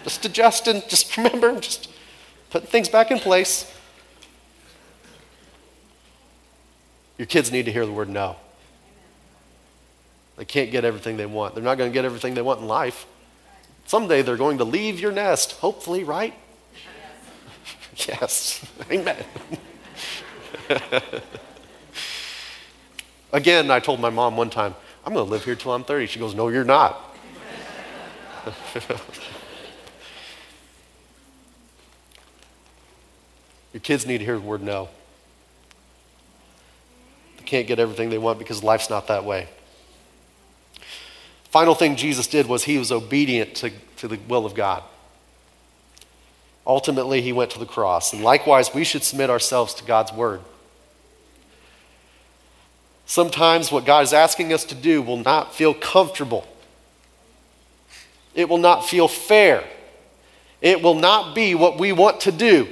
just 0.04 0.24
adjusting, 0.24 0.82
just 0.88 1.16
remember, 1.16 1.60
just 1.60 1.90
putting 2.50 2.68
things 2.68 2.88
back 2.88 3.10
in 3.10 3.18
place. 3.18 3.72
Your 7.18 7.26
kids 7.26 7.50
need 7.50 7.64
to 7.64 7.72
hear 7.72 7.86
the 7.86 7.92
word 7.92 8.08
no. 8.08 8.36
They 10.36 10.44
can't 10.44 10.70
get 10.70 10.84
everything 10.84 11.16
they 11.16 11.26
want. 11.26 11.54
They're 11.54 11.64
not 11.64 11.78
going 11.78 11.90
to 11.90 11.94
get 11.94 12.04
everything 12.04 12.34
they 12.34 12.42
want 12.42 12.60
in 12.60 12.68
life. 12.68 13.06
Someday 13.86 14.22
they're 14.22 14.36
going 14.36 14.58
to 14.58 14.64
leave 14.64 15.00
your 15.00 15.12
nest, 15.12 15.52
hopefully, 15.52 16.04
right? 16.04 16.34
Yes. 17.96 18.62
yes. 18.68 18.72
Amen. 18.92 19.24
Again, 23.32 23.70
I 23.70 23.80
told 23.80 24.00
my 24.00 24.10
mom 24.10 24.36
one 24.36 24.50
time, 24.50 24.74
I'm 25.04 25.14
going 25.14 25.24
to 25.24 25.30
live 25.30 25.44
here 25.44 25.54
till 25.54 25.72
I'm 25.72 25.84
30. 25.84 26.06
She 26.06 26.18
goes, 26.18 26.34
No, 26.34 26.48
you're 26.48 26.64
not. 26.64 27.05
Your 33.72 33.80
kids 33.80 34.06
need 34.06 34.18
to 34.18 34.24
hear 34.24 34.36
the 34.36 34.40
word 34.40 34.62
no. 34.62 34.88
They 37.38 37.44
can't 37.44 37.66
get 37.66 37.78
everything 37.78 38.10
they 38.10 38.18
want 38.18 38.38
because 38.38 38.62
life's 38.62 38.88
not 38.88 39.08
that 39.08 39.24
way. 39.24 39.48
Final 41.50 41.74
thing 41.74 41.96
Jesus 41.96 42.26
did 42.26 42.46
was 42.46 42.64
he 42.64 42.78
was 42.78 42.92
obedient 42.92 43.54
to, 43.56 43.70
to 43.96 44.08
the 44.08 44.18
will 44.28 44.46
of 44.46 44.54
God. 44.54 44.82
Ultimately, 46.66 47.22
he 47.22 47.32
went 47.32 47.50
to 47.52 47.58
the 47.58 47.66
cross. 47.66 48.12
And 48.12 48.22
likewise, 48.22 48.74
we 48.74 48.84
should 48.84 49.02
submit 49.04 49.30
ourselves 49.30 49.72
to 49.74 49.84
God's 49.84 50.12
word. 50.12 50.40
Sometimes 53.06 53.70
what 53.70 53.84
God 53.84 54.02
is 54.02 54.12
asking 54.12 54.52
us 54.52 54.64
to 54.64 54.74
do 54.74 55.00
will 55.00 55.16
not 55.16 55.54
feel 55.54 55.72
comfortable. 55.72 56.46
It 58.36 58.48
will 58.48 58.58
not 58.58 58.86
feel 58.86 59.08
fair. 59.08 59.64
It 60.60 60.82
will 60.82 60.94
not 60.94 61.34
be 61.34 61.56
what 61.56 61.80
we 61.80 61.90
want 61.90 62.20
to 62.20 62.32
do. 62.32 62.68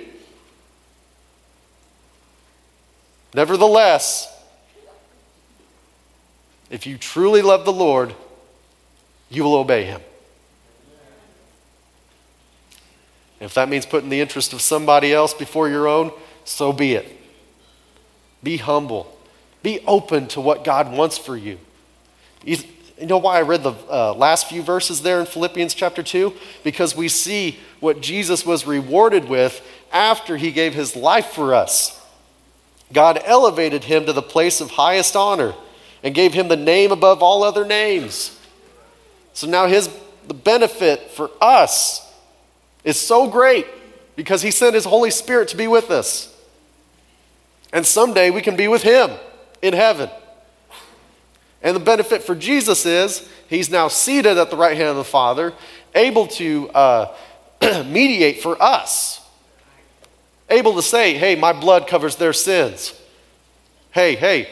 Nevertheless, 3.34 4.30
if 6.70 6.86
you 6.86 6.98
truly 6.98 7.42
love 7.42 7.64
the 7.64 7.72
Lord, 7.72 8.14
you 9.30 9.42
will 9.42 9.56
obey 9.56 9.84
him. 9.84 10.00
If 13.40 13.54
that 13.54 13.68
means 13.68 13.86
putting 13.86 14.10
the 14.10 14.20
interest 14.20 14.52
of 14.52 14.60
somebody 14.60 15.12
else 15.12 15.34
before 15.34 15.68
your 15.68 15.88
own, 15.88 16.12
so 16.44 16.72
be 16.72 16.94
it. 16.94 17.20
Be 18.42 18.58
humble. 18.58 19.10
Be 19.62 19.80
open 19.86 20.28
to 20.28 20.40
what 20.40 20.62
God 20.62 20.92
wants 20.92 21.16
for 21.18 21.36
you. 21.36 21.58
You 22.98 23.06
know 23.06 23.18
why 23.18 23.38
I 23.38 23.42
read 23.42 23.62
the 23.62 23.74
uh, 23.90 24.14
last 24.14 24.48
few 24.48 24.62
verses 24.62 25.02
there 25.02 25.20
in 25.20 25.26
Philippians 25.26 25.74
chapter 25.74 26.02
2? 26.02 26.32
Because 26.62 26.96
we 26.96 27.08
see 27.08 27.58
what 27.80 28.00
Jesus 28.00 28.46
was 28.46 28.66
rewarded 28.66 29.28
with 29.28 29.66
after 29.92 30.36
he 30.36 30.52
gave 30.52 30.74
his 30.74 30.94
life 30.94 31.26
for 31.26 31.54
us. 31.54 32.00
God 32.92 33.20
elevated 33.24 33.84
him 33.84 34.06
to 34.06 34.12
the 34.12 34.22
place 34.22 34.60
of 34.60 34.70
highest 34.70 35.16
honor 35.16 35.54
and 36.02 36.14
gave 36.14 36.34
him 36.34 36.48
the 36.48 36.56
name 36.56 36.92
above 36.92 37.22
all 37.22 37.42
other 37.42 37.64
names. 37.64 38.38
So 39.32 39.48
now 39.48 39.66
his 39.66 39.88
the 40.26 40.34
benefit 40.34 41.10
for 41.10 41.30
us 41.40 42.00
is 42.82 42.98
so 42.98 43.28
great 43.28 43.66
because 44.16 44.42
he 44.42 44.50
sent 44.50 44.74
his 44.74 44.84
Holy 44.84 45.10
Spirit 45.10 45.48
to 45.48 45.56
be 45.56 45.66
with 45.66 45.90
us. 45.90 46.30
And 47.72 47.84
someday 47.84 48.30
we 48.30 48.40
can 48.40 48.56
be 48.56 48.68
with 48.68 48.82
him 48.82 49.10
in 49.60 49.74
heaven. 49.74 50.08
And 51.64 51.74
the 51.74 51.80
benefit 51.80 52.22
for 52.22 52.34
Jesus 52.34 52.84
is 52.84 53.26
he's 53.48 53.70
now 53.70 53.88
seated 53.88 54.36
at 54.36 54.50
the 54.50 54.56
right 54.56 54.76
hand 54.76 54.90
of 54.90 54.96
the 54.96 55.04
Father, 55.04 55.54
able 55.94 56.26
to 56.28 56.68
uh, 56.68 57.16
mediate 57.86 58.42
for 58.42 58.62
us, 58.62 59.26
able 60.50 60.74
to 60.74 60.82
say, 60.82 61.14
hey, 61.14 61.34
my 61.34 61.54
blood 61.54 61.88
covers 61.88 62.16
their 62.16 62.34
sins. 62.34 62.92
Hey, 63.92 64.14
hey, 64.14 64.50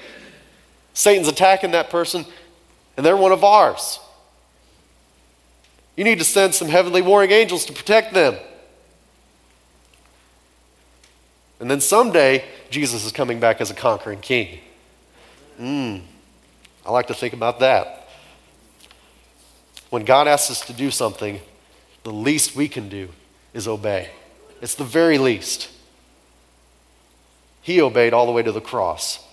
Satan's 0.95 1.29
attacking 1.29 1.73
that 1.73 1.91
person, 1.91 2.25
and 2.97 3.05
they're 3.05 3.17
one 3.17 3.33
of 3.33 3.45
ours. 3.45 4.01
You 5.97 6.05
need 6.05 6.19
to 6.19 6.25
send 6.25 6.55
some 6.55 6.69
heavenly 6.69 7.03
warring 7.03 7.31
angels 7.31 7.67
to 7.67 7.75
protect 7.75 8.15
them. 8.15 8.37
And 11.61 11.71
then 11.71 11.81
someday, 11.81 12.45
Jesus 12.71 13.05
is 13.05 13.13
coming 13.13 13.39
back 13.39 13.61
as 13.61 13.71
a 13.71 13.75
conquering 13.75 14.21
king. 14.21 14.61
Mm, 15.61 16.03
I 16.85 16.91
like 16.91 17.07
to 17.09 17.15
think 17.15 17.35
about 17.35 17.61
that. 17.61 18.09
When 19.91 20.05
God 20.05 20.27
asks 20.27 20.51
us 20.51 20.61
to 20.67 20.73
do 20.73 20.91
something, 20.91 21.41
the 22.03 22.13
least 22.13 22.57
we 22.57 22.69
can 22.69 22.89
do 22.89 23.11
is 23.55 23.69
obey. 23.69 24.11
It's 24.61 24.75
the 24.75 24.85
very 24.85 25.19
least. 25.19 25.71
He 27.61 27.81
obeyed 27.81 28.13
all 28.13 28.27
the 28.27 28.33
way 28.33 28.43
to 28.43 28.53
the 28.53 28.61
cross. 28.61 29.25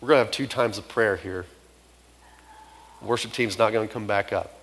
We're 0.00 0.08
going 0.08 0.18
to 0.18 0.24
have 0.24 0.32
two 0.32 0.46
times 0.46 0.76
of 0.76 0.86
prayer 0.86 1.16
here. 1.16 1.46
worship 3.00 3.32
team's 3.32 3.56
not 3.56 3.72
going 3.72 3.88
to 3.88 3.92
come 3.92 4.06
back 4.06 4.34
up. 4.34 4.58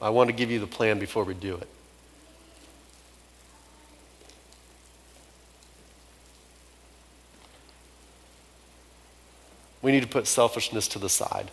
I 0.00 0.10
want 0.10 0.30
to 0.30 0.34
give 0.34 0.50
you 0.50 0.58
the 0.58 0.66
plan 0.66 0.98
before 0.98 1.22
we 1.22 1.34
do 1.34 1.54
it. 1.54 1.68
We 9.82 9.90
need 9.90 10.02
to 10.02 10.08
put 10.08 10.26
selfishness 10.26 10.88
to 10.88 10.98
the 10.98 11.08
side. 11.08 11.50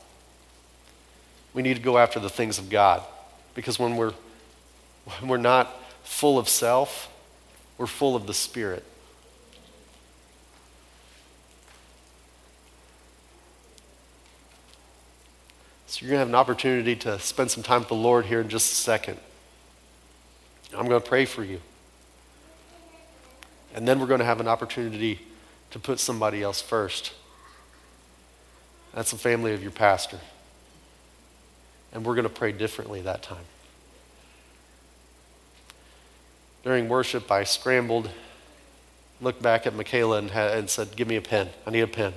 We 1.53 1.63
need 1.63 1.75
to 1.75 1.81
go 1.81 1.97
after 1.97 2.19
the 2.19 2.29
things 2.29 2.59
of 2.59 2.69
God. 2.69 3.01
Because 3.55 3.79
when 3.79 3.97
we're, 3.97 4.13
when 5.05 5.29
we're 5.29 5.37
not 5.37 5.75
full 6.03 6.37
of 6.37 6.47
self, 6.47 7.11
we're 7.77 7.87
full 7.87 8.15
of 8.15 8.27
the 8.27 8.33
Spirit. 8.33 8.83
So 15.87 16.05
you're 16.05 16.11
going 16.11 16.17
to 16.17 16.19
have 16.19 16.29
an 16.29 16.35
opportunity 16.35 16.95
to 16.97 17.17
spend 17.19 17.49
some 17.49 17.63
time 17.63 17.79
with 17.79 17.87
the 17.87 17.95
Lord 17.95 18.27
here 18.27 18.41
in 18.41 18.47
just 18.47 18.71
a 18.71 18.75
second. 18.75 19.17
I'm 20.77 20.87
going 20.87 21.01
to 21.01 21.07
pray 21.07 21.25
for 21.25 21.43
you. 21.43 21.59
And 23.73 23.87
then 23.87 23.99
we're 23.99 24.05
going 24.05 24.19
to 24.19 24.25
have 24.25 24.39
an 24.39 24.47
opportunity 24.47 25.19
to 25.71 25.79
put 25.79 25.99
somebody 25.99 26.43
else 26.43 26.61
first. 26.61 27.13
That's 28.93 29.11
the 29.11 29.17
family 29.17 29.53
of 29.53 29.61
your 29.61 29.71
pastor. 29.71 30.19
And 31.93 32.05
we're 32.05 32.15
going 32.15 32.23
to 32.23 32.33
pray 32.33 32.51
differently 32.51 33.01
that 33.01 33.23
time. 33.23 33.45
During 36.63 36.89
worship, 36.89 37.31
I 37.31 37.45
scrambled, 37.45 38.09
looked 39.21 39.41
back 39.41 39.65
at 39.65 39.73
Michaela, 39.73 40.17
and, 40.17 40.29
and 40.31 40.69
said, 40.69 40.95
Give 40.95 41.07
me 41.07 41.15
a 41.15 41.21
pen. 41.21 41.49
I 41.65 41.71
need 41.71 41.81
a 41.81 41.87
pen. 41.87 42.13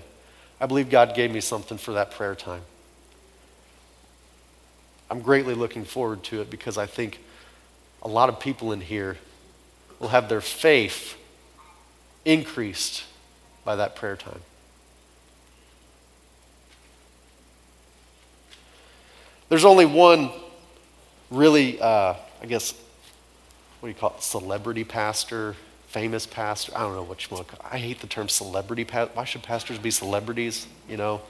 I 0.60 0.66
believe 0.66 0.90
God 0.90 1.14
gave 1.14 1.30
me 1.30 1.40
something 1.40 1.78
for 1.78 1.92
that 1.92 2.10
prayer 2.12 2.34
time. 2.34 2.62
I'm 5.10 5.20
greatly 5.20 5.54
looking 5.54 5.84
forward 5.84 6.22
to 6.24 6.40
it 6.40 6.50
because 6.50 6.78
I 6.78 6.86
think 6.86 7.20
a 8.02 8.08
lot 8.08 8.28
of 8.28 8.40
people 8.40 8.72
in 8.72 8.80
here 8.80 9.18
will 10.00 10.08
have 10.08 10.28
their 10.28 10.40
faith 10.40 11.16
increased 12.24 13.04
by 13.64 13.76
that 13.76 13.94
prayer 13.94 14.16
time. 14.16 14.40
There's 19.52 19.66
only 19.66 19.84
one 19.84 20.30
really, 21.30 21.78
uh, 21.78 22.14
I 22.40 22.46
guess, 22.46 22.72
what 23.80 23.86
do 23.86 23.88
you 23.88 23.94
call 23.94 24.14
it, 24.16 24.22
celebrity 24.22 24.82
pastor, 24.82 25.56
famous 25.88 26.24
pastor. 26.26 26.72
I 26.74 26.80
don't 26.80 26.94
know 26.94 27.02
what 27.02 27.22
you 27.28 27.36
want. 27.36 27.48
I 27.62 27.76
hate 27.76 28.00
the 28.00 28.06
term 28.06 28.30
celebrity. 28.30 28.86
Pastor. 28.86 29.12
Why 29.12 29.24
should 29.24 29.42
pastors 29.42 29.78
be 29.78 29.90
celebrities, 29.90 30.66
you 30.88 30.96
know? 30.96 31.20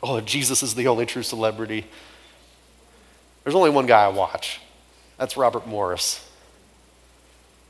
Oh, 0.00 0.20
Jesus 0.20 0.62
is 0.62 0.76
the 0.76 0.86
only 0.86 1.04
true 1.04 1.24
celebrity. 1.24 1.84
There's 3.42 3.56
only 3.56 3.70
one 3.70 3.86
guy 3.86 4.04
I 4.04 4.08
watch. 4.10 4.60
That's 5.18 5.36
Robert 5.36 5.66
Morris. 5.66 6.30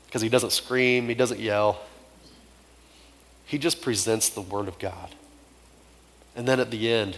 Because 0.05 0.21
he 0.21 0.29
doesn't 0.29 0.51
scream, 0.51 1.07
he 1.07 1.15
doesn't 1.15 1.39
yell. 1.39 1.81
He 3.43 3.57
just 3.57 3.81
presents 3.81 4.29
the 4.29 4.41
Word 4.41 4.67
of 4.67 4.77
God. 4.77 5.15
And 6.35 6.47
then 6.47 6.59
at 6.59 6.69
the 6.69 6.91
end, 6.91 7.17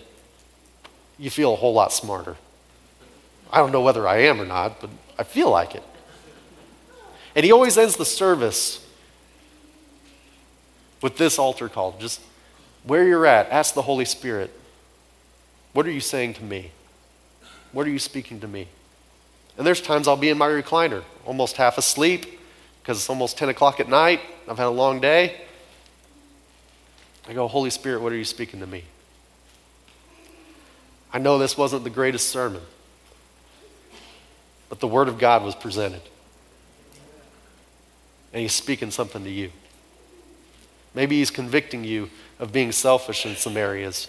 you 1.19 1.29
feel 1.29 1.53
a 1.53 1.55
whole 1.55 1.73
lot 1.73 1.91
smarter. 1.91 2.37
I 3.51 3.57
don't 3.57 3.71
know 3.71 3.81
whether 3.81 4.07
I 4.07 4.19
am 4.23 4.39
or 4.39 4.45
not, 4.45 4.79
but 4.79 4.89
I 5.17 5.23
feel 5.23 5.49
like 5.49 5.75
it. 5.75 5.83
And 7.35 7.45
he 7.45 7.51
always 7.51 7.77
ends 7.77 7.95
the 7.97 8.05
service 8.05 8.85
with 11.01 11.17
this 11.17 11.37
altar 11.37 11.69
call 11.69 11.95
just 11.99 12.21
where 12.83 13.07
you're 13.07 13.25
at, 13.25 13.49
ask 13.49 13.73
the 13.73 13.81
Holy 13.81 14.05
Spirit, 14.05 14.51
what 15.73 15.85
are 15.85 15.91
you 15.91 15.99
saying 15.99 16.33
to 16.35 16.43
me? 16.43 16.71
What 17.71 17.85
are 17.85 17.89
you 17.89 17.99
speaking 17.99 18.39
to 18.39 18.47
me? 18.47 18.67
And 19.57 19.67
there's 19.67 19.81
times 19.81 20.07
I'll 20.07 20.17
be 20.17 20.29
in 20.29 20.37
my 20.37 20.47
recliner, 20.47 21.03
almost 21.25 21.57
half 21.57 21.77
asleep, 21.77 22.39
because 22.81 22.97
it's 22.97 23.09
almost 23.09 23.37
10 23.37 23.49
o'clock 23.49 23.79
at 23.79 23.89
night. 23.89 24.21
I've 24.47 24.57
had 24.57 24.67
a 24.67 24.71
long 24.71 24.99
day. 24.99 25.41
I 27.27 27.33
go, 27.33 27.47
Holy 27.47 27.69
Spirit, 27.69 28.01
what 28.01 28.11
are 28.11 28.17
you 28.17 28.25
speaking 28.25 28.61
to 28.61 28.67
me? 28.67 28.85
I 31.11 31.17
know 31.17 31.37
this 31.37 31.57
wasn't 31.57 31.83
the 31.83 31.89
greatest 31.89 32.29
sermon, 32.29 32.61
but 34.69 34.79
the 34.79 34.87
Word 34.87 35.07
of 35.07 35.17
God 35.17 35.43
was 35.43 35.55
presented. 35.55 36.01
And 38.31 38.41
He's 38.41 38.53
speaking 38.53 38.91
something 38.91 39.23
to 39.23 39.29
you. 39.29 39.51
Maybe 40.93 41.17
He's 41.17 41.31
convicting 41.31 41.83
you 41.83 42.09
of 42.39 42.53
being 42.53 42.71
selfish 42.71 43.25
in 43.25 43.35
some 43.35 43.57
areas. 43.57 44.07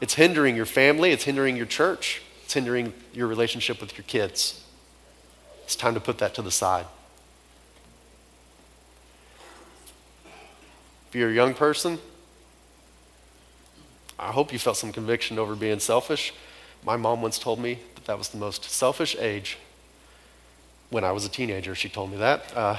It's 0.00 0.14
hindering 0.14 0.56
your 0.56 0.66
family, 0.66 1.12
it's 1.12 1.24
hindering 1.24 1.56
your 1.56 1.66
church, 1.66 2.22
it's 2.44 2.54
hindering 2.54 2.92
your 3.14 3.26
relationship 3.26 3.80
with 3.80 3.96
your 3.96 4.04
kids. 4.04 4.62
It's 5.64 5.76
time 5.76 5.94
to 5.94 6.00
put 6.00 6.18
that 6.18 6.34
to 6.34 6.42
the 6.42 6.50
side. 6.50 6.86
If 11.08 11.14
you're 11.14 11.30
a 11.30 11.34
young 11.34 11.54
person, 11.54 11.98
I 14.18 14.32
hope 14.32 14.52
you 14.52 14.58
felt 14.58 14.76
some 14.76 14.92
conviction 14.92 15.38
over 15.38 15.54
being 15.54 15.80
selfish. 15.80 16.32
My 16.84 16.96
mom 16.96 17.22
once 17.22 17.38
told 17.38 17.58
me 17.58 17.78
that 17.94 18.04
that 18.06 18.18
was 18.18 18.28
the 18.28 18.38
most 18.38 18.64
selfish 18.64 19.16
age. 19.18 19.58
When 20.90 21.04
I 21.04 21.12
was 21.12 21.24
a 21.24 21.28
teenager, 21.28 21.74
she 21.74 21.88
told 21.88 22.10
me 22.10 22.18
that. 22.18 22.44
Uh, 22.54 22.76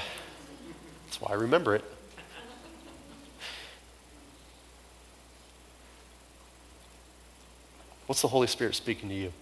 that's 1.06 1.20
why 1.20 1.32
I 1.32 1.34
remember 1.34 1.74
it. 1.74 1.84
What's 8.06 8.20
the 8.22 8.28
Holy 8.28 8.46
Spirit 8.46 8.74
speaking 8.74 9.08
to 9.08 9.14
you? 9.14 9.32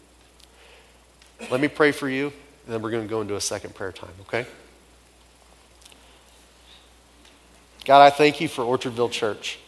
Let 1.51 1.61
me 1.61 1.69
pray 1.69 1.91
for 1.91 2.09
you, 2.09 2.27
and 2.65 2.75
then 2.75 2.83
we're 2.83 2.91
going 2.91 3.03
to 3.03 3.11
go 3.11 3.21
into 3.21 3.35
a 3.35 3.41
second 3.41 3.75
prayer 3.75 3.91
time, 3.91 4.15
okay? 4.23 4.47
God, 7.85 8.01
I 8.03 8.11
thank 8.11 8.41
you 8.41 8.47
for 8.47 8.63
Orchardville 8.63 9.11
Church. 9.11 9.59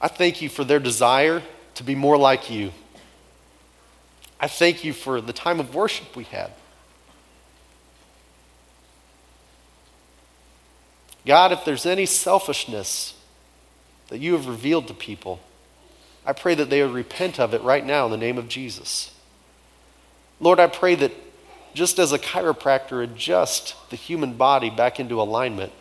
I 0.00 0.08
thank 0.08 0.40
you 0.40 0.48
for 0.48 0.64
their 0.64 0.78
desire 0.78 1.42
to 1.74 1.84
be 1.84 1.94
more 1.94 2.16
like 2.16 2.50
you. 2.50 2.72
I 4.40 4.48
thank 4.48 4.84
you 4.84 4.92
for 4.92 5.20
the 5.20 5.34
time 5.34 5.60
of 5.60 5.74
worship 5.74 6.16
we 6.16 6.24
had. 6.24 6.50
God, 11.26 11.52
if 11.52 11.66
there's 11.66 11.84
any 11.84 12.06
selfishness 12.06 13.14
that 14.08 14.18
you 14.18 14.32
have 14.32 14.48
revealed 14.48 14.88
to 14.88 14.94
people, 14.94 15.40
I 16.24 16.32
pray 16.32 16.54
that 16.54 16.70
they 16.70 16.82
would 16.82 16.92
repent 16.92 17.38
of 17.38 17.52
it 17.52 17.62
right 17.62 17.84
now 17.84 18.06
in 18.06 18.10
the 18.10 18.16
name 18.16 18.38
of 18.38 18.48
Jesus. 18.48 19.14
Lord, 20.40 20.58
I 20.58 20.66
pray 20.66 20.94
that 20.94 21.12
just 21.74 21.98
as 21.98 22.12
a 22.12 22.18
chiropractor 22.18 23.04
adjusts 23.04 23.74
the 23.90 23.96
human 23.96 24.34
body 24.34 24.70
back 24.70 24.98
into 24.98 25.20
alignment, 25.20 25.72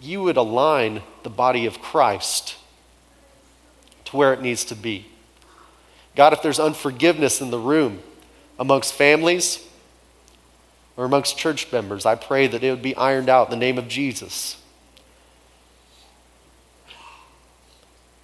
you 0.00 0.22
would 0.22 0.38
align 0.38 1.02
the 1.22 1.30
body 1.30 1.66
of 1.66 1.80
Christ 1.80 2.56
to 4.06 4.16
where 4.16 4.32
it 4.32 4.40
needs 4.40 4.64
to 4.66 4.74
be. 4.74 5.06
God, 6.14 6.32
if 6.32 6.42
there's 6.42 6.58
unforgiveness 6.58 7.40
in 7.40 7.50
the 7.50 7.58
room 7.58 8.00
amongst 8.58 8.94
families 8.94 9.66
or 10.96 11.04
amongst 11.04 11.36
church 11.36 11.70
members, 11.70 12.06
I 12.06 12.14
pray 12.14 12.46
that 12.46 12.64
it 12.64 12.70
would 12.70 12.82
be 12.82 12.96
ironed 12.96 13.28
out 13.28 13.48
in 13.48 13.50
the 13.50 13.64
name 13.64 13.78
of 13.78 13.86
Jesus. 13.86 14.56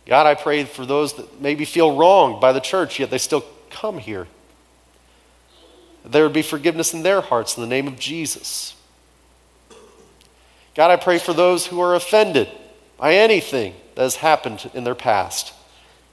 God, 0.07 0.27
I 0.27 0.35
pray 0.35 0.65
for 0.65 0.87
those 0.87 1.13
that 1.15 1.41
maybe 1.41 1.65
feel 1.65 1.97
wronged 1.97 2.41
by 2.41 2.53
the 2.53 2.61
church, 2.61 2.99
yet 2.99 3.11
they 3.11 3.19
still 3.19 3.45
come 3.71 3.99
here. 3.99 4.27
There 6.05 6.25
would 6.25 6.33
be 6.33 6.43
forgiveness 6.43 6.95
in 6.95 7.03
their 7.03 7.21
hearts 7.21 7.57
in 7.57 7.63
the 7.63 7.69
name 7.69 7.87
of 7.87 7.99
Jesus. 7.99 8.75
God, 10.75 10.91
I 10.91 10.97
pray 10.97 11.19
for 11.19 11.33
those 11.33 11.67
who 11.67 11.81
are 11.81 11.95
offended 11.95 12.49
by 12.97 13.15
anything 13.15 13.75
that 13.95 14.03
has 14.03 14.17
happened 14.17 14.71
in 14.75 14.85
their 14.85 14.95
past 14.95 15.53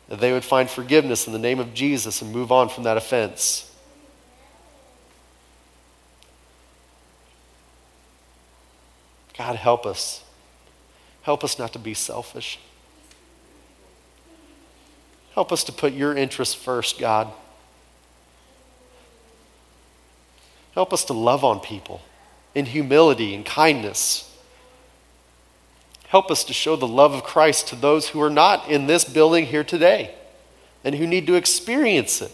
that 0.10 0.20
they 0.20 0.34
would 0.34 0.44
find 0.44 0.70
forgiveness 0.70 1.28
in 1.28 1.34
the 1.34 1.40
name 1.40 1.60
of 1.60 1.74
Jesus 1.74 2.22
and 2.22 2.34
move 2.34 2.52
on 2.52 2.68
from 2.68 2.84
that 2.84 2.98
offense. 2.98 3.72
God, 9.38 9.56
help 9.56 9.86
us. 9.86 10.24
Help 11.22 11.44
us 11.44 11.58
not 11.58 11.72
to 11.74 11.80
be 11.80 11.94
selfish. 11.94 12.60
Help 15.34 15.52
us 15.52 15.64
to 15.64 15.72
put 15.72 15.94
your 15.94 16.18
interests 16.18 16.56
first, 16.56 17.00
God. 17.00 17.32
Help 20.74 20.92
us 20.92 21.06
to 21.06 21.14
love 21.14 21.46
on 21.46 21.60
people. 21.60 22.02
in 22.56 22.66
humility 22.66 23.36
and 23.36 23.46
kindness. 23.46 24.29
Help 26.10 26.32
us 26.32 26.44
to 26.46 26.54
show 26.54 26.76
the 26.76 26.88
love 26.88 27.14
of 27.14 27.24
Christ 27.24 27.68
to 27.68 27.76
those 27.76 28.10
who 28.10 28.20
are 28.20 28.32
not 28.32 28.68
in 28.68 28.88
this 28.88 29.04
building 29.04 29.46
here 29.46 29.64
today 29.64 30.16
and 30.84 30.96
who 30.96 31.06
need 31.06 31.28
to 31.28 31.36
experience 31.36 32.20
it. 32.20 32.32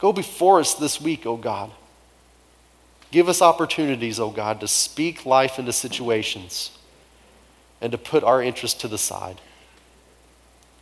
Go 0.00 0.12
before 0.12 0.58
us 0.58 0.74
this 0.74 1.00
week, 1.00 1.24
O 1.24 1.32
oh 1.32 1.36
God. 1.36 1.70
Give 3.12 3.28
us 3.28 3.40
opportunities, 3.40 4.18
O 4.18 4.26
oh 4.26 4.30
God, 4.30 4.60
to 4.60 4.66
speak 4.66 5.24
life 5.24 5.56
into 5.56 5.72
situations 5.72 6.76
and 7.80 7.92
to 7.92 7.98
put 7.98 8.24
our 8.24 8.42
interest 8.42 8.80
to 8.80 8.88
the 8.88 8.98
side. 8.98 9.40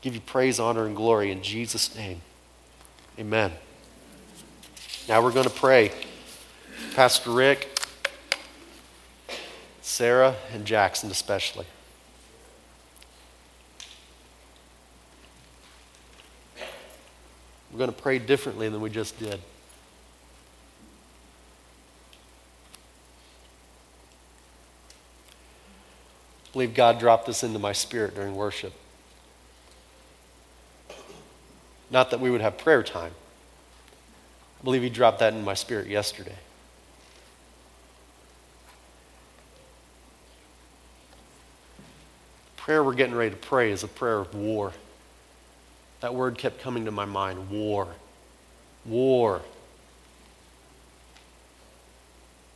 Give 0.00 0.14
you 0.14 0.22
praise, 0.22 0.58
honor, 0.58 0.86
and 0.86 0.96
glory 0.96 1.30
in 1.30 1.42
Jesus' 1.42 1.94
name. 1.94 2.22
Amen. 3.18 3.52
Now 5.10 5.22
we're 5.22 5.32
going 5.32 5.44
to 5.44 5.50
pray. 5.50 5.92
Pastor 6.94 7.32
Rick, 7.32 7.77
Sarah, 9.88 10.36
and 10.52 10.66
Jackson 10.66 11.10
especially. 11.10 11.64
We're 17.72 17.78
going 17.78 17.90
to 17.90 17.96
pray 17.96 18.18
differently 18.18 18.68
than 18.68 18.82
we 18.82 18.90
just 18.90 19.18
did. 19.18 19.36
I 19.36 19.38
believe 26.52 26.74
God 26.74 26.98
dropped 26.98 27.24
this 27.24 27.42
into 27.42 27.58
my 27.58 27.72
spirit 27.72 28.14
during 28.14 28.36
worship. 28.36 28.74
Not 31.90 32.10
that 32.10 32.20
we 32.20 32.30
would 32.30 32.42
have 32.42 32.58
prayer 32.58 32.82
time. 32.82 33.12
I 34.60 34.64
believe 34.64 34.82
He 34.82 34.90
dropped 34.90 35.20
that 35.20 35.32
in 35.32 35.44
my 35.44 35.54
spirit 35.54 35.86
yesterday. 35.86 36.36
Prayer 42.68 42.84
we're 42.84 42.92
getting 42.92 43.14
ready 43.14 43.30
to 43.30 43.36
pray 43.36 43.70
is 43.70 43.82
a 43.82 43.88
prayer 43.88 44.18
of 44.18 44.34
war. 44.34 44.74
That 46.02 46.14
word 46.14 46.36
kept 46.36 46.60
coming 46.60 46.84
to 46.84 46.90
my 46.90 47.06
mind 47.06 47.48
war. 47.48 47.88
War. 48.84 49.40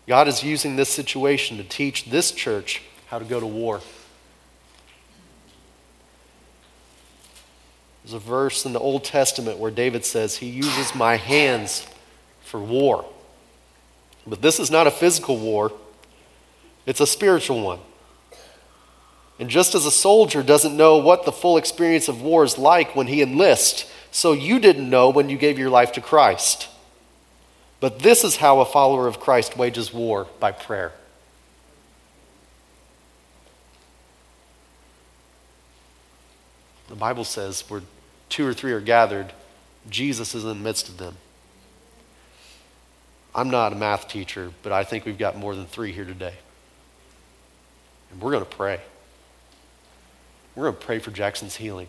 God 0.06 0.28
is 0.28 0.44
using 0.44 0.76
this 0.76 0.90
situation 0.90 1.56
to 1.56 1.64
teach 1.64 2.04
this 2.10 2.30
church 2.30 2.82
how 3.06 3.20
to 3.20 3.24
go 3.24 3.40
to 3.40 3.46
war. 3.46 3.80
There's 8.04 8.12
a 8.12 8.18
verse 8.18 8.66
in 8.66 8.74
the 8.74 8.80
Old 8.80 9.04
Testament 9.04 9.56
where 9.56 9.70
David 9.70 10.04
says, 10.04 10.36
He 10.36 10.50
uses 10.50 10.94
my 10.94 11.16
hands 11.16 11.86
for 12.42 12.60
war. 12.60 13.06
But 14.26 14.42
this 14.42 14.60
is 14.60 14.70
not 14.70 14.86
a 14.86 14.90
physical 14.90 15.38
war, 15.38 15.72
it's 16.84 17.00
a 17.00 17.06
spiritual 17.06 17.62
one. 17.62 17.78
And 19.38 19.48
just 19.48 19.74
as 19.74 19.86
a 19.86 19.90
soldier 19.90 20.42
doesn't 20.42 20.76
know 20.76 20.98
what 20.98 21.24
the 21.24 21.32
full 21.32 21.56
experience 21.56 22.08
of 22.08 22.22
war 22.22 22.44
is 22.44 22.58
like 22.58 22.94
when 22.94 23.06
he 23.06 23.22
enlists, 23.22 23.90
so 24.10 24.32
you 24.32 24.58
didn't 24.58 24.88
know 24.88 25.10
when 25.10 25.28
you 25.28 25.38
gave 25.38 25.58
your 25.58 25.70
life 25.70 25.92
to 25.92 26.00
Christ. 26.00 26.68
But 27.80 27.98
this 27.98 28.22
is 28.22 28.36
how 28.36 28.60
a 28.60 28.64
follower 28.64 29.08
of 29.08 29.18
Christ 29.18 29.56
wages 29.56 29.92
war 29.92 30.28
by 30.38 30.52
prayer. 30.52 30.92
The 36.88 36.94
Bible 36.94 37.24
says 37.24 37.64
where 37.68 37.80
two 38.28 38.46
or 38.46 38.52
three 38.52 38.72
are 38.72 38.80
gathered, 38.80 39.32
Jesus 39.88 40.34
is 40.34 40.44
in 40.44 40.50
the 40.50 40.54
midst 40.54 40.88
of 40.88 40.98
them. 40.98 41.16
I'm 43.34 43.50
not 43.50 43.72
a 43.72 43.76
math 43.76 44.08
teacher, 44.08 44.52
but 44.62 44.72
I 44.72 44.84
think 44.84 45.06
we've 45.06 45.18
got 45.18 45.36
more 45.36 45.56
than 45.56 45.66
three 45.66 45.90
here 45.90 46.04
today. 46.04 46.34
And 48.10 48.20
we're 48.20 48.32
going 48.32 48.44
to 48.44 48.56
pray. 48.56 48.80
We're 50.54 50.64
going 50.64 50.76
to 50.76 50.84
pray 50.84 50.98
for 50.98 51.10
Jackson's 51.10 51.56
healing. 51.56 51.88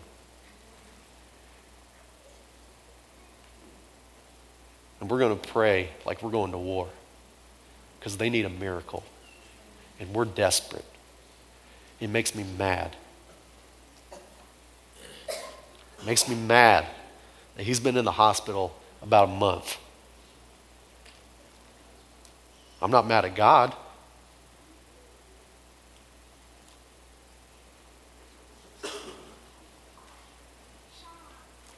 And 5.00 5.10
we're 5.10 5.18
going 5.18 5.38
to 5.38 5.48
pray 5.48 5.90
like 6.06 6.22
we're 6.22 6.30
going 6.30 6.52
to 6.52 6.58
war 6.58 6.88
because 7.98 8.16
they 8.16 8.30
need 8.30 8.46
a 8.46 8.50
miracle. 8.50 9.04
And 10.00 10.14
we're 10.14 10.24
desperate. 10.24 10.84
It 12.00 12.08
makes 12.08 12.34
me 12.34 12.44
mad. 12.58 12.96
It 15.28 16.06
makes 16.06 16.28
me 16.28 16.34
mad 16.34 16.86
that 17.56 17.64
he's 17.64 17.80
been 17.80 17.96
in 17.96 18.04
the 18.04 18.12
hospital 18.12 18.74
about 19.02 19.28
a 19.28 19.32
month. 19.32 19.78
I'm 22.82 22.90
not 22.90 23.06
mad 23.06 23.24
at 23.24 23.34
God. 23.34 23.74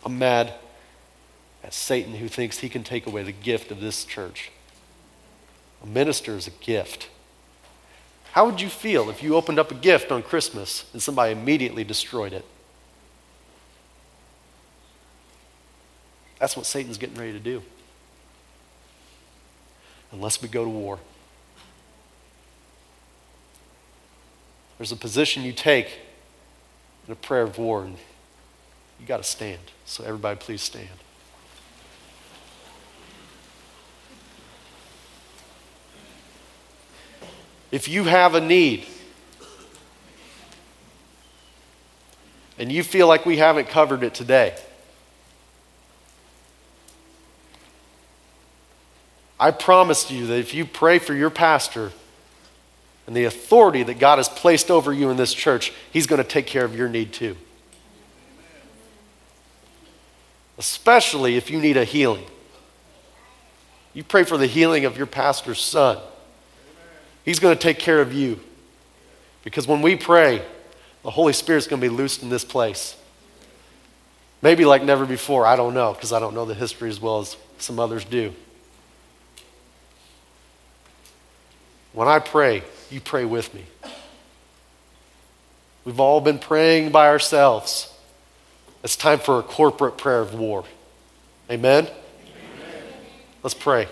I'm 0.07 0.21
mad 0.21 0.55
at 1.65 1.75
Satan 1.75 2.15
who 2.15 2.29
thinks 2.29 2.59
he 2.59 2.69
can 2.69 2.85
take 2.85 3.09
away 3.09 3.25
the 3.25 3.33
gift 3.33 3.73
of 3.73 3.81
this 3.81 4.05
church. 4.05 4.53
A 5.83 5.87
minister 5.87 6.37
is 6.37 6.47
a 6.47 6.53
gift. 6.53 7.09
How 8.31 8.47
would 8.47 8.61
you 8.61 8.69
feel 8.69 9.11
if 9.11 9.21
you 9.21 9.35
opened 9.35 9.59
up 9.59 9.73
a 9.73 9.75
gift 9.75 10.13
on 10.13 10.23
Christmas 10.23 10.85
and 10.93 11.03
somebody 11.03 11.33
immediately 11.33 11.83
destroyed 11.83 12.33
it? 12.33 12.45
That's 16.39 16.57
what 16.57 16.67
Satan's 16.67 16.99
getting 16.99 17.17
ready 17.17 17.33
to 17.33 17.41
do. 17.41 17.65
Unless 20.13 20.41
we 20.41 20.47
go 20.47 20.63
to 20.63 20.71
war. 20.71 21.01
There's 24.79 24.93
a 24.93 24.97
position 24.97 25.43
you 25.43 25.53
take 25.53 25.99
in 27.09 27.13
a 27.13 27.17
prayer 27.17 27.43
of 27.43 27.59
war, 27.59 27.83
and 27.83 27.97
you 29.01 29.07
got 29.07 29.19
to 29.19 29.25
stand. 29.25 29.61
So, 29.85 30.05
everybody, 30.05 30.39
please 30.39 30.63
stand. 30.63 30.89
If 37.71 37.89
you 37.89 38.05
have 38.05 38.35
a 38.35 38.41
need 38.41 38.87
and 42.59 42.73
you 42.73 42.83
feel 42.83 43.07
like 43.07 43.27
we 43.27 43.37
haven't 43.37 43.69
covered 43.69 44.03
it 44.03 44.15
today, 44.15 44.57
I 49.39 49.51
promise 49.51 50.11
you 50.11 50.27
that 50.29 50.39
if 50.39 50.55
you 50.55 50.65
pray 50.65 50.99
for 50.99 51.13
your 51.13 51.29
pastor 51.29 51.93
and 53.07 53.15
the 53.15 53.25
authority 53.25 53.83
that 53.83 53.99
God 53.99 54.17
has 54.17 54.29
placed 54.29 54.71
over 54.71 54.93
you 54.93 55.11
in 55.11 55.17
this 55.17 55.35
church, 55.35 55.73
he's 55.93 56.07
going 56.07 56.23
to 56.23 56.29
take 56.29 56.47
care 56.47 56.65
of 56.65 56.75
your 56.75 56.89
need 56.89 57.13
too 57.13 57.37
especially 60.59 61.37
if 61.37 61.51
you 61.51 61.61
need 61.61 61.77
a 61.77 61.85
healing. 61.85 62.25
You 63.95 64.05
pray 64.05 64.25
for 64.25 64.37
the 64.37 64.47
healing 64.47 64.85
of 64.85 64.97
your 64.97 65.07
pastor's 65.07 65.61
son. 65.61 65.99
He's 67.25 67.39
going 67.39 67.57
to 67.57 67.61
take 67.61 67.79
care 67.79 68.01
of 68.01 68.13
you. 68.13 68.41
Because 69.43 69.67
when 69.67 69.81
we 69.81 69.97
pray, 69.97 70.43
the 71.03 71.11
Holy 71.11 71.33
Spirit's 71.33 71.67
going 71.67 71.81
to 71.81 71.89
be 71.89 71.95
loosed 71.95 72.23
in 72.23 72.29
this 72.29 72.45
place. 72.45 72.97
Maybe 74.43 74.65
like 74.65 74.83
never 74.83 75.07
before. 75.07 75.47
I 75.47 75.57
don't 75.57 75.73
know, 75.75 75.93
because 75.93 76.13
I 76.13 76.21
don't 76.21 76.35
know 76.35 76.45
the 76.45 76.55
history 76.55 76.91
as 76.91 77.01
well 77.01 77.21
as 77.21 77.37
some 77.59 77.79
others 77.79 78.05
do. 78.05 78.35
When 81.93 82.09
I 82.09 82.19
pray, 82.19 82.63
you 82.91 83.01
pray 83.01 83.25
with 83.25 83.55
me. 83.55 83.65
We've 85.85 86.01
all 86.01 86.21
been 86.21 86.39
praying 86.39 86.91
by 86.91 87.07
ourselves. 87.09 87.96
It's 88.87 88.95
time 88.95 89.19
for 89.19 89.41
a 89.41 89.43
corporate 89.43 89.99
prayer 89.99 90.21
of 90.21 90.33
war. 90.35 90.65
Amen? 91.51 91.89
Amen? 91.89 91.93
Let's 93.43 93.53
pray. 93.53 93.89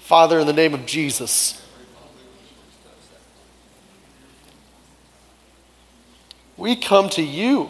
Father, 0.00 0.40
in 0.40 0.46
the 0.46 0.54
name 0.54 0.72
of 0.72 0.86
Jesus, 0.86 1.60
we 6.56 6.76
come 6.76 7.10
to 7.10 7.20
you. 7.20 7.68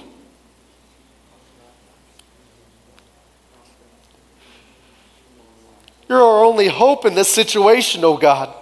You're 6.08 6.22
our 6.22 6.44
only 6.44 6.68
hope 6.68 7.04
in 7.06 7.16
this 7.16 7.28
situation, 7.28 8.04
oh 8.04 8.16
God. 8.16 8.54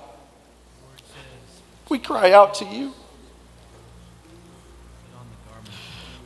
We 1.90 1.98
cry 1.98 2.32
out 2.32 2.54
to 2.54 2.64
you. 2.64 2.94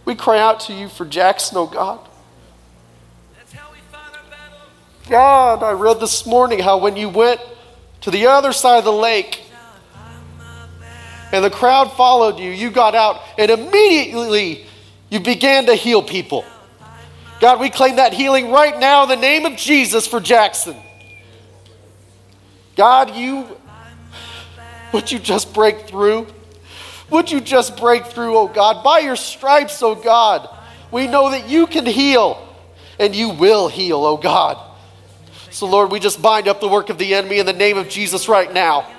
We 0.04 0.14
cry 0.14 0.38
out 0.38 0.60
to 0.60 0.74
you 0.74 0.88
for 0.88 1.04
Jackson, 1.04 1.56
oh 1.58 1.66
God. 1.66 2.00
God, 5.08 5.62
I 5.62 5.72
read 5.72 6.00
this 6.00 6.24
morning 6.24 6.60
how 6.60 6.78
when 6.78 6.96
you 6.96 7.10
went 7.10 7.40
to 8.02 8.10
the 8.10 8.26
other 8.26 8.52
side 8.52 8.78
of 8.78 8.84
the 8.84 8.92
lake 8.92 9.42
and 11.30 11.44
the 11.44 11.50
crowd 11.50 11.92
followed 11.92 12.38
you, 12.38 12.50
you 12.50 12.70
got 12.70 12.94
out 12.94 13.20
and 13.38 13.50
immediately 13.50 14.66
you 15.10 15.20
began 15.20 15.66
to 15.66 15.74
heal 15.74 16.02
people. 16.02 16.44
God, 17.40 17.60
we 17.60 17.68
claim 17.68 17.96
that 17.96 18.14
healing 18.14 18.50
right 18.50 18.78
now 18.78 19.02
in 19.02 19.08
the 19.10 19.16
name 19.16 19.44
of 19.44 19.56
Jesus 19.56 20.06
for 20.06 20.20
Jackson. 20.20 20.76
God, 22.76 23.14
you, 23.14 23.46
would 24.92 25.12
you 25.12 25.18
just 25.18 25.52
break 25.52 25.86
through? 25.86 26.26
Would 27.14 27.30
you 27.30 27.40
just 27.40 27.76
break 27.76 28.06
through, 28.06 28.36
oh 28.36 28.48
God? 28.48 28.82
By 28.82 28.98
your 28.98 29.14
stripes, 29.14 29.80
oh 29.84 29.94
God, 29.94 30.48
we 30.90 31.06
know 31.06 31.30
that 31.30 31.48
you 31.48 31.68
can 31.68 31.86
heal 31.86 32.44
and 32.98 33.14
you 33.14 33.28
will 33.28 33.68
heal, 33.68 34.04
oh 34.04 34.16
God. 34.16 34.58
So, 35.52 35.66
Lord, 35.66 35.92
we 35.92 36.00
just 36.00 36.20
bind 36.20 36.48
up 36.48 36.60
the 36.60 36.66
work 36.66 36.90
of 36.90 36.98
the 36.98 37.14
enemy 37.14 37.38
in 37.38 37.46
the 37.46 37.52
name 37.52 37.78
of 37.78 37.88
Jesus 37.88 38.28
right 38.28 38.52
now. 38.52 38.90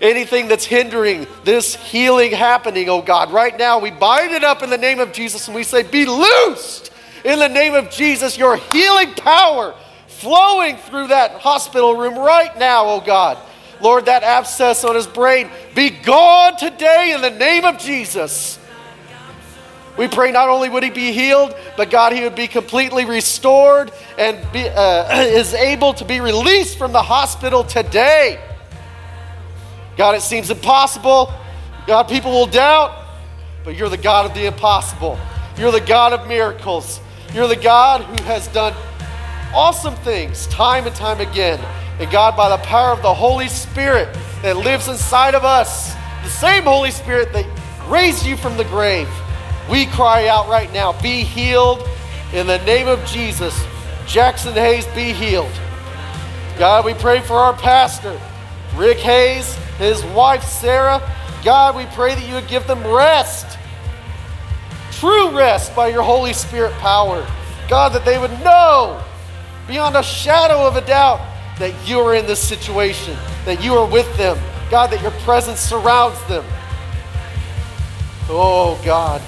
Anything 0.00 0.46
that's 0.46 0.64
hindering 0.64 1.26
this 1.42 1.74
healing 1.74 2.30
happening, 2.30 2.88
oh 2.88 3.02
God, 3.02 3.32
right 3.32 3.58
now 3.58 3.80
we 3.80 3.90
bind 3.90 4.32
it 4.32 4.44
up 4.44 4.62
in 4.62 4.70
the 4.70 4.78
name 4.78 5.00
of 5.00 5.12
Jesus 5.12 5.48
and 5.48 5.56
we 5.56 5.64
say, 5.64 5.82
Be 5.82 6.06
loosed 6.06 6.92
in 7.24 7.40
the 7.40 7.48
name 7.48 7.74
of 7.74 7.90
Jesus, 7.90 8.38
your 8.38 8.56
healing 8.56 9.14
power 9.14 9.74
flowing 10.06 10.76
through 10.76 11.08
that 11.08 11.40
hospital 11.40 11.96
room 11.96 12.16
right 12.16 12.56
now, 12.56 12.86
oh 12.86 13.00
God. 13.00 13.36
Lord, 13.80 14.06
that 14.06 14.22
abscess 14.22 14.84
on 14.84 14.94
his 14.94 15.06
brain, 15.06 15.50
be 15.74 15.90
gone 15.90 16.56
today 16.56 17.12
in 17.14 17.20
the 17.20 17.30
name 17.30 17.64
of 17.64 17.78
Jesus. 17.78 18.58
We 19.96 20.06
pray 20.06 20.30
not 20.30 20.48
only 20.48 20.68
would 20.68 20.84
he 20.84 20.90
be 20.90 21.12
healed, 21.12 21.54
but 21.76 21.90
God, 21.90 22.12
he 22.12 22.22
would 22.22 22.36
be 22.36 22.46
completely 22.46 23.04
restored 23.04 23.90
and 24.16 24.38
be, 24.52 24.68
uh, 24.68 25.22
is 25.22 25.54
able 25.54 25.92
to 25.94 26.04
be 26.04 26.20
released 26.20 26.78
from 26.78 26.92
the 26.92 27.02
hospital 27.02 27.64
today. 27.64 28.40
God, 29.96 30.14
it 30.14 30.22
seems 30.22 30.50
impossible. 30.50 31.32
God, 31.88 32.04
people 32.04 32.30
will 32.30 32.46
doubt, 32.46 32.96
but 33.64 33.76
you're 33.76 33.88
the 33.88 33.96
God 33.96 34.26
of 34.26 34.34
the 34.34 34.46
impossible. 34.46 35.18
You're 35.58 35.72
the 35.72 35.80
God 35.80 36.12
of 36.12 36.28
miracles. 36.28 37.00
You're 37.34 37.48
the 37.48 37.56
God 37.56 38.02
who 38.02 38.22
has 38.24 38.46
done 38.48 38.74
awesome 39.52 39.96
things 39.96 40.46
time 40.46 40.86
and 40.86 40.94
time 40.94 41.20
again. 41.20 41.58
And 41.98 42.10
God, 42.12 42.36
by 42.36 42.48
the 42.48 42.62
power 42.62 42.92
of 42.92 43.02
the 43.02 43.12
Holy 43.12 43.48
Spirit 43.48 44.16
that 44.42 44.56
lives 44.56 44.88
inside 44.88 45.34
of 45.34 45.44
us, 45.44 45.94
the 46.22 46.30
same 46.30 46.64
Holy 46.64 46.92
Spirit 46.92 47.32
that 47.32 47.46
raised 47.88 48.24
you 48.24 48.36
from 48.36 48.56
the 48.56 48.64
grave, 48.64 49.08
we 49.70 49.86
cry 49.86 50.28
out 50.28 50.48
right 50.48 50.72
now 50.72 51.00
be 51.02 51.22
healed 51.22 51.86
in 52.32 52.46
the 52.46 52.58
name 52.58 52.86
of 52.86 53.04
Jesus. 53.04 53.60
Jackson 54.06 54.54
Hayes, 54.54 54.86
be 54.94 55.12
healed. 55.12 55.52
God, 56.58 56.84
we 56.84 56.94
pray 56.94 57.20
for 57.20 57.34
our 57.34 57.52
pastor, 57.52 58.18
Rick 58.76 58.98
Hayes, 58.98 59.54
his 59.78 60.04
wife, 60.06 60.44
Sarah. 60.44 61.02
God, 61.44 61.76
we 61.76 61.86
pray 61.86 62.14
that 62.14 62.26
you 62.26 62.34
would 62.34 62.48
give 62.48 62.66
them 62.66 62.84
rest, 62.86 63.58
true 64.92 65.36
rest 65.36 65.74
by 65.74 65.88
your 65.88 66.02
Holy 66.02 66.32
Spirit 66.32 66.72
power. 66.74 67.26
God, 67.68 67.92
that 67.92 68.04
they 68.04 68.18
would 68.18 68.32
know 68.42 69.02
beyond 69.66 69.96
a 69.96 70.02
shadow 70.02 70.66
of 70.66 70.76
a 70.76 70.80
doubt 70.80 71.20
that 71.58 71.74
you 71.88 71.98
are 72.00 72.14
in 72.14 72.26
this 72.26 72.40
situation, 72.40 73.16
that 73.44 73.62
you 73.62 73.74
are 73.74 73.88
with 73.88 74.16
them. 74.16 74.38
God, 74.70 74.90
that 74.90 75.02
your 75.02 75.10
presence 75.22 75.60
surrounds 75.60 76.22
them. 76.24 76.44
Oh, 78.28 78.80
God. 78.84 79.20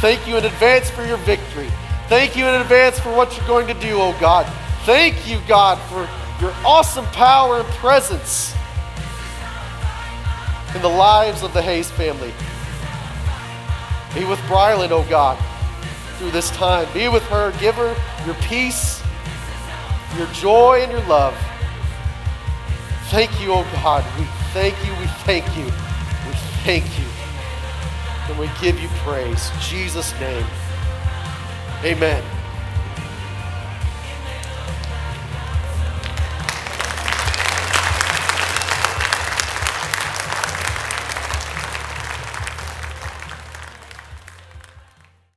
Thank 0.00 0.26
you 0.26 0.36
in 0.36 0.44
advance 0.44 0.90
for 0.90 1.04
your 1.04 1.16
victory. 1.18 1.68
Thank 2.08 2.36
you 2.36 2.46
in 2.46 2.60
advance 2.60 2.98
for 3.00 3.14
what 3.14 3.36
you're 3.36 3.46
going 3.46 3.66
to 3.66 3.74
do, 3.74 3.94
oh 3.94 4.14
God. 4.20 4.44
Thank 4.84 5.26
you, 5.26 5.40
God, 5.48 5.78
for 5.88 6.06
your 6.42 6.52
awesome 6.64 7.06
power 7.06 7.60
and 7.60 7.68
presence 7.76 8.54
in 10.74 10.82
the 10.82 10.88
lives 10.88 11.42
of 11.42 11.54
the 11.54 11.62
Hayes 11.62 11.90
family. 11.90 12.32
Be 14.14 14.26
with 14.26 14.38
Brylan, 14.40 14.90
oh 14.90 15.06
God, 15.08 15.38
through 16.18 16.32
this 16.32 16.50
time. 16.50 16.86
Be 16.92 17.08
with 17.08 17.22
her. 17.24 17.52
Give 17.58 17.74
her 17.76 17.96
your 18.26 18.34
peace, 18.42 19.02
your 20.18 20.26
joy, 20.28 20.82
and 20.82 20.92
your 20.92 21.04
love. 21.06 21.34
Thank 23.14 23.40
you, 23.40 23.52
oh 23.52 23.62
God. 23.74 24.04
We 24.18 24.24
thank 24.52 24.74
you. 24.84 24.92
We 24.98 25.06
thank 25.22 25.46
you. 25.56 25.66
We 25.66 26.34
thank 26.64 26.84
you. 26.98 27.06
And 28.28 28.36
we 28.40 28.50
give 28.60 28.80
you 28.80 28.88
praise. 29.04 29.52
In 29.52 29.60
Jesus' 29.60 30.12
name. 30.18 30.44
Amen. 31.84 32.33